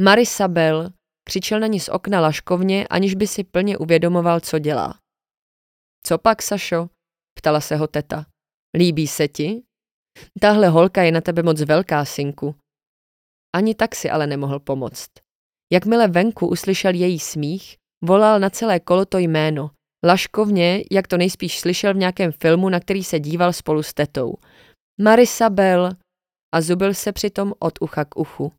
Marisa 0.00 0.48
Bell 0.48 0.90
křičel 1.24 1.60
na 1.60 1.66
ní 1.66 1.80
z 1.80 1.88
okna 1.88 2.20
laškovně, 2.20 2.86
aniž 2.88 3.14
by 3.14 3.26
si 3.26 3.44
plně 3.44 3.78
uvědomoval, 3.78 4.40
co 4.40 4.58
dělá. 4.58 4.98
Co 6.06 6.18
pak, 6.18 6.42
Sašo? 6.42 6.88
ptala 7.38 7.60
se 7.60 7.76
ho 7.76 7.86
teta. 7.86 8.26
Líbí 8.76 9.06
se 9.06 9.28
ti? 9.28 9.62
Tahle 10.40 10.68
holka 10.68 11.02
je 11.02 11.12
na 11.12 11.20
tebe 11.20 11.42
moc 11.42 11.60
velká, 11.60 12.04
synku. 12.04 12.54
Ani 13.56 13.74
tak 13.74 13.94
si 13.94 14.10
ale 14.10 14.26
nemohl 14.26 14.60
pomoct. 14.60 15.10
Jakmile 15.72 16.08
venku 16.08 16.46
uslyšel 16.46 16.94
její 16.94 17.18
smích, 17.18 17.76
volal 18.04 18.40
na 18.40 18.50
celé 18.50 18.80
kolo 18.80 19.04
to 19.04 19.18
jméno. 19.18 19.70
Laškovně, 20.04 20.84
jak 20.90 21.08
to 21.08 21.16
nejspíš 21.16 21.60
slyšel 21.60 21.94
v 21.94 21.96
nějakém 21.96 22.32
filmu, 22.32 22.68
na 22.68 22.80
který 22.80 23.04
se 23.04 23.20
díval 23.20 23.52
spolu 23.52 23.82
s 23.82 23.94
tetou. 23.94 24.34
Marisabel 25.00 25.90
a 26.54 26.60
zubil 26.60 26.94
se 26.94 27.12
přitom 27.12 27.52
od 27.58 27.78
ucha 27.80 28.04
k 28.04 28.16
uchu. 28.16 28.52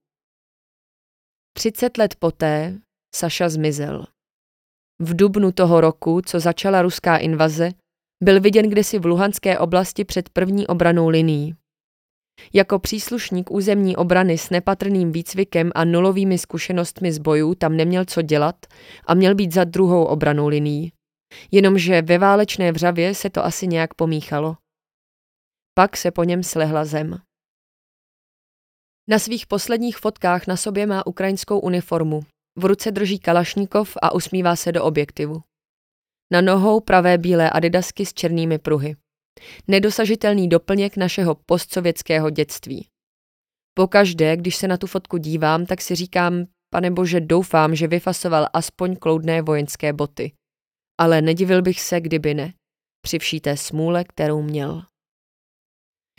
Třicet 1.57 1.97
let 1.97 2.15
poté 2.15 2.79
Saša 3.15 3.49
zmizel. 3.49 4.05
V 4.99 5.15
dubnu 5.15 5.51
toho 5.51 5.81
roku, 5.81 6.21
co 6.21 6.39
začala 6.39 6.81
ruská 6.81 7.17
invaze, 7.17 7.71
byl 8.23 8.41
viděn 8.41 8.69
kdysi 8.69 8.99
v 8.99 9.05
Luhanské 9.05 9.59
oblasti 9.59 10.05
před 10.05 10.29
první 10.29 10.67
obranou 10.67 11.09
linií. 11.09 11.55
Jako 12.53 12.79
příslušník 12.79 13.51
územní 13.51 13.95
obrany 13.95 14.37
s 14.37 14.49
nepatrným 14.49 15.11
výcvikem 15.11 15.71
a 15.75 15.85
nulovými 15.85 16.37
zkušenostmi 16.37 17.13
z 17.13 17.17
bojů 17.17 17.55
tam 17.55 17.77
neměl 17.77 18.05
co 18.05 18.21
dělat 18.21 18.55
a 19.07 19.13
měl 19.13 19.35
být 19.35 19.53
za 19.53 19.63
druhou 19.63 20.03
obranou 20.03 20.47
linií. 20.47 20.91
Jenomže 21.51 22.01
ve 22.01 22.17
válečné 22.17 22.71
vřavě 22.71 23.15
se 23.15 23.29
to 23.29 23.45
asi 23.45 23.67
nějak 23.67 23.93
pomíchalo. 23.93 24.57
Pak 25.73 25.97
se 25.97 26.11
po 26.11 26.23
něm 26.23 26.43
slehla 26.43 26.85
zem. 26.85 27.17
Na 29.09 29.19
svých 29.19 29.47
posledních 29.47 29.97
fotkách 29.97 30.47
na 30.47 30.57
sobě 30.57 30.85
má 30.85 31.07
ukrajinskou 31.07 31.59
uniformu. 31.59 32.21
V 32.57 32.65
ruce 32.65 32.91
drží 32.91 33.19
kalašníkov 33.19 33.97
a 34.01 34.13
usmívá 34.13 34.55
se 34.55 34.71
do 34.71 34.83
objektivu. 34.83 35.41
Na 36.31 36.41
nohou 36.41 36.79
pravé 36.79 37.17
bílé 37.17 37.49
adidasky 37.49 38.05
s 38.05 38.13
černými 38.13 38.59
pruhy. 38.59 38.95
Nedosažitelný 39.67 40.49
doplněk 40.49 40.97
našeho 40.97 41.35
postsovětského 41.35 42.29
dětství. 42.29 42.87
Pokaždé, 43.73 44.37
když 44.37 44.55
se 44.55 44.67
na 44.67 44.77
tu 44.77 44.87
fotku 44.87 45.17
dívám, 45.17 45.65
tak 45.65 45.81
si 45.81 45.95
říkám, 45.95 46.45
pane 46.69 46.91
bože, 46.91 47.21
doufám, 47.21 47.75
že 47.75 47.87
vyfasoval 47.87 48.47
aspoň 48.53 48.95
kloudné 48.95 49.41
vojenské 49.41 49.93
boty. 49.93 50.31
Ale 50.99 51.21
nedivil 51.21 51.61
bych 51.61 51.81
se, 51.81 52.01
kdyby 52.01 52.33
ne. 52.33 52.53
Při 53.01 53.19
vší 53.19 53.39
té 53.41 53.57
smůle, 53.57 54.03
kterou 54.03 54.41
měl. 54.41 54.81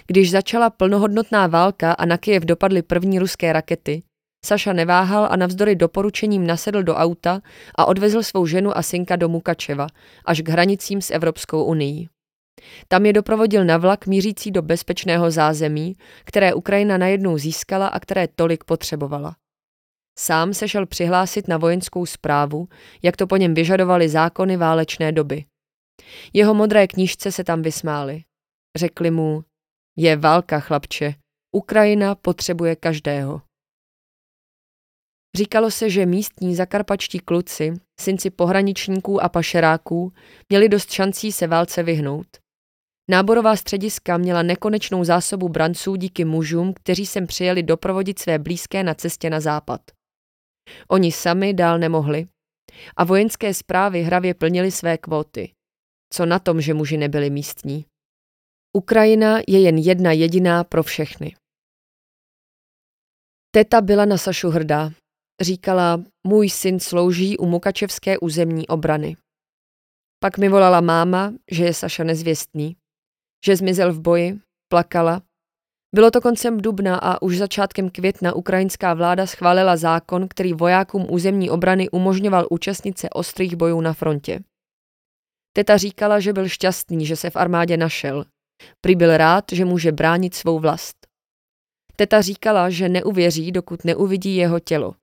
Když 0.06 0.30
začala 0.30 0.70
plnohodnotná 0.70 1.46
válka 1.46 1.92
a 1.92 2.06
na 2.06 2.18
Kyjev 2.18 2.44
dopadly 2.44 2.82
první 2.82 3.18
ruské 3.18 3.52
rakety, 3.52 4.02
Saša 4.46 4.72
neváhal 4.72 5.26
a 5.30 5.37
navzdory 5.37 5.74
doporučením 5.74 6.46
nasedl 6.46 6.82
do 6.82 6.94
auta 6.94 7.42
a 7.74 7.85
odvezl 7.85 8.22
svou 8.22 8.46
ženu 8.46 8.76
a 8.78 8.82
synka 8.82 9.16
do 9.16 9.28
Mukačeva, 9.28 9.87
až 10.24 10.40
k 10.40 10.48
hranicím 10.48 11.02
s 11.02 11.11
Evropskou 11.11 11.64
unii. 11.64 12.09
Tam 12.88 13.06
je 13.06 13.12
doprovodil 13.12 13.64
na 13.64 13.76
vlak 13.76 14.06
mířící 14.06 14.50
do 14.50 14.62
bezpečného 14.62 15.30
zázemí, 15.30 15.96
které 16.24 16.54
Ukrajina 16.54 16.98
najednou 16.98 17.38
získala 17.38 17.87
a 17.87 18.00
které 18.00 18.28
tolik 18.28 18.64
potřebovala. 18.64 19.37
Sám 20.18 20.54
se 20.54 20.68
šel 20.68 20.87
přihlásit 20.87 21.48
na 21.48 21.56
vojenskou 21.56 22.06
zprávu, 22.06 22.68
jak 23.02 23.16
to 23.16 23.26
po 23.26 23.37
něm 23.37 23.54
vyžadovaly 23.54 24.09
zákony 24.09 24.56
válečné 24.56 25.12
doby. 25.12 25.44
Jeho 26.32 26.54
modré 26.54 26.87
knížce 26.87 27.32
se 27.32 27.44
tam 27.44 27.62
vysmály. 27.62 28.22
Řekli 28.76 29.11
mu, 29.11 29.44
je 29.96 30.16
válka, 30.16 30.61
chlapče. 30.61 31.14
Ukrajina 31.52 32.14
potřebuje 32.14 32.76
každého. 32.76 33.45
Říkalo 35.37 35.70
se, 35.70 35.90
že 35.90 36.07
místní 36.07 36.55
zakarpačtí 36.55 37.18
kluci, 37.18 37.72
synci 38.01 38.31
pohraničníků 38.31 39.22
a 39.22 39.29
pašeráků, 39.29 40.12
měli 40.49 40.68
dost 40.68 40.90
šancí 40.90 41.33
se 41.33 41.46
válce 41.46 41.83
vyhnout. 41.83 42.27
Náborová 43.11 43.57
střediska 43.57 44.16
měla 44.16 44.42
nekonečnou 44.42 45.05
zásobu 45.05 45.49
branců 45.49 45.96
díky 45.96 46.25
mužům, 46.25 46.75
kteří 46.75 47.07
sem 47.07 47.27
přijeli 47.27 47.62
doprovodit 47.62 48.18
své 48.18 48.38
blízké 48.38 48.83
na 48.83 48.94
cestě 48.94 49.31
na 49.31 49.40
západ. 49.40 49.81
Oni 50.88 51.12
sami 51.12 51.55
dál 51.55 51.79
nemohli. 51.79 52.27
A 52.96 53.05
vojenské 53.05 53.55
zprávy 53.55 54.03
hravě 54.03 54.35
plnili 54.35 54.70
své 54.70 54.99
kvóty. 54.99 55.53
Co 56.12 56.27
na 56.27 56.38
tom, 56.38 56.61
že 56.61 56.75
muži 56.75 56.96
nebyli 56.96 57.31
místní? 57.31 57.85
Ukrajina 58.77 59.38
je 59.49 59.61
jen 59.61 59.79
jedna 59.79 60.12
jediná 60.12 60.64
pro 60.64 60.83
všechny. 60.83 61.37
Teta 63.51 63.81
byla 63.81 64.05
na 64.05 64.18
Sašu 64.18 64.51
hrdá. 64.51 64.90
Říkala, 65.40 66.03
můj 66.27 66.51
syn 66.51 66.81
slouží 66.81 67.38
u 67.38 67.46
Mukačevské 67.46 68.18
územní 68.18 68.66
obrany. 68.68 69.16
Pak 70.20 70.38
mi 70.38 70.49
volala 70.49 70.81
máma, 70.81 71.33
že 71.51 71.64
je 71.64 71.75
Saša 71.75 72.05
nezvěstný. 72.05 72.77
Že 73.46 73.57
zmizel 73.57 73.92
v 73.92 74.01
boji, 74.01 74.38
plakala. 74.68 75.22
Bylo 75.94 76.11
to 76.11 76.20
koncem 76.20 76.61
dubna 76.61 76.96
a 76.96 77.22
už 77.22 77.38
začátkem 77.38 77.90
května 77.90 78.35
ukrajinská 78.35 78.94
vláda 78.94 79.27
schválila 79.27 79.77
zákon, 79.77 80.29
který 80.29 80.53
vojákům 80.53 81.07
územní 81.11 81.51
obrany 81.51 81.90
umožňoval 81.90 82.46
účastnit 82.51 82.99
se 82.99 83.11
ostrých 83.11 83.57
bojů 83.57 83.81
na 83.81 83.92
frontě. 83.92 84.40
Teta 85.53 85.77
říkala, 85.77 86.20
že 86.20 86.33
byl 86.33 86.49
šťastný, 86.49 87.07
že 87.07 87.16
se 87.16 87.31
v 87.31 87.37
armádě 87.37 87.77
našel, 87.77 88.25
Prý 88.81 88.96
byl 88.96 89.16
rád, 89.16 89.44
že 89.53 89.64
může 89.64 89.92
bránit 89.92 90.35
svou 90.35 90.59
vlast. 90.59 91.07
Teta 91.96 92.20
říkala, 92.20 92.70
že 92.70 92.88
neuvěří, 92.88 93.53
dokud 93.53 93.85
neuvidí 93.85 94.37
jeho 94.37 94.61
tělo. 94.61 94.94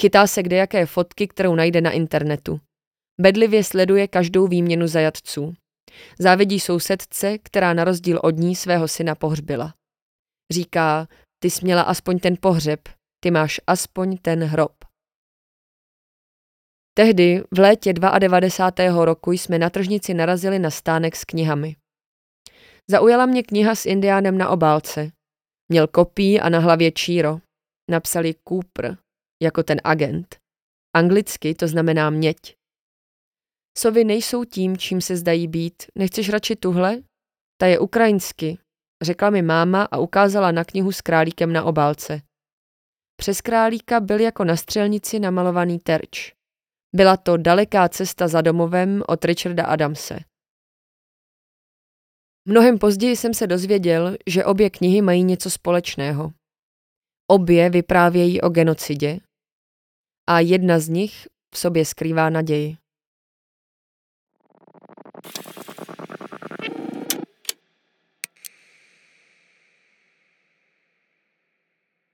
Chytá 0.00 0.26
se 0.26 0.42
kde 0.42 0.56
jaké 0.56 0.86
fotky, 0.86 1.28
kterou 1.28 1.54
najde 1.54 1.80
na 1.80 1.90
internetu. 1.90 2.60
Bedlivě 3.20 3.64
sleduje 3.64 4.08
každou 4.08 4.46
výměnu 4.46 4.86
zajatců. 4.86 5.54
Závidí 6.18 6.60
sousedce, 6.60 7.38
která 7.38 7.74
na 7.74 7.84
rozdíl 7.84 8.20
od 8.22 8.36
ní 8.36 8.56
svého 8.56 8.88
syna 8.88 9.14
pohřbila. 9.14 9.74
Říká, 10.52 11.08
ty 11.42 11.50
jsi 11.50 11.64
měla 11.64 11.82
aspoň 11.82 12.18
ten 12.18 12.36
pohřeb, 12.40 12.80
ty 13.22 13.30
máš 13.30 13.60
aspoň 13.66 14.16
ten 14.16 14.44
hrob. 14.44 14.72
Tehdy, 16.94 17.42
v 17.50 17.58
létě 17.58 17.92
92. 17.92 19.04
roku, 19.04 19.32
jsme 19.32 19.58
na 19.58 19.70
tržnici 19.70 20.14
narazili 20.14 20.58
na 20.58 20.70
stánek 20.70 21.16
s 21.16 21.24
knihami. 21.24 21.76
Zaujala 22.90 23.26
mě 23.26 23.42
kniha 23.42 23.74
s 23.74 23.86
indiánem 23.86 24.38
na 24.38 24.48
obálce. 24.48 25.10
Měl 25.68 25.86
kopí 25.86 26.40
a 26.40 26.48
na 26.48 26.58
hlavě 26.58 26.92
číro. 26.92 27.38
Napsali 27.90 28.34
Cooper, 28.48 28.96
jako 29.42 29.62
ten 29.62 29.80
agent. 29.84 30.36
Anglicky 30.96 31.54
to 31.54 31.68
znamená 31.68 32.10
měď. 32.10 32.36
Sovy 33.78 34.04
nejsou 34.04 34.44
tím, 34.44 34.76
čím 34.76 35.00
se 35.00 35.16
zdají 35.16 35.48
být. 35.48 35.82
Nechceš 35.94 36.28
radši 36.28 36.56
tuhle? 36.56 37.02
Ta 37.60 37.66
je 37.66 37.78
ukrajinsky, 37.78 38.58
řekla 39.02 39.30
mi 39.30 39.42
máma 39.42 39.82
a 39.84 39.98
ukázala 39.98 40.52
na 40.52 40.64
knihu 40.64 40.92
s 40.92 41.00
králíkem 41.00 41.52
na 41.52 41.64
obálce. 41.64 42.22
Přes 43.16 43.40
králíka 43.40 44.00
byl 44.00 44.20
jako 44.20 44.44
na 44.44 44.56
střelnici 44.56 45.18
namalovaný 45.18 45.78
terč. 45.78 46.32
Byla 46.96 47.16
to 47.16 47.36
daleká 47.36 47.88
cesta 47.88 48.28
za 48.28 48.40
domovem 48.40 49.02
od 49.08 49.24
Richarda 49.24 49.64
Adamse. 49.64 50.20
Mnohem 52.48 52.78
později 52.78 53.16
jsem 53.16 53.34
se 53.34 53.46
dozvěděl, 53.46 54.16
že 54.26 54.44
obě 54.44 54.70
knihy 54.70 55.02
mají 55.02 55.24
něco 55.24 55.50
společného. 55.50 56.32
Obě 57.30 57.70
vyprávějí 57.70 58.40
o 58.40 58.48
genocidě 58.48 59.20
a 60.30 60.40
jedna 60.40 60.78
z 60.78 60.88
nich 60.88 61.28
v 61.54 61.58
sobě 61.58 61.84
skrývá 61.84 62.30
naději. 62.30 62.76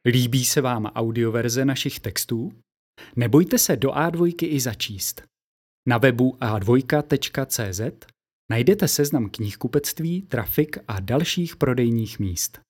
Líbí 0.07 0.45
se 0.45 0.61
vám 0.61 0.87
audioverze 0.87 1.65
našich 1.65 2.01
textů? 2.01 2.53
Nebojte 3.17 3.59
se 3.59 3.77
do 3.77 3.91
A2 3.91 4.35
i 4.43 4.61
začíst. 4.61 5.23
Na 5.89 5.99
webu 5.99 6.37
a2.cz 6.41 8.07
najdete 8.51 8.89
seznam 8.89 9.31
knihkupectví, 9.31 10.23
trafik 10.23 10.79
a 10.89 11.01
dalších 11.01 11.57
prodejních 11.57 12.19
míst. 12.19 12.66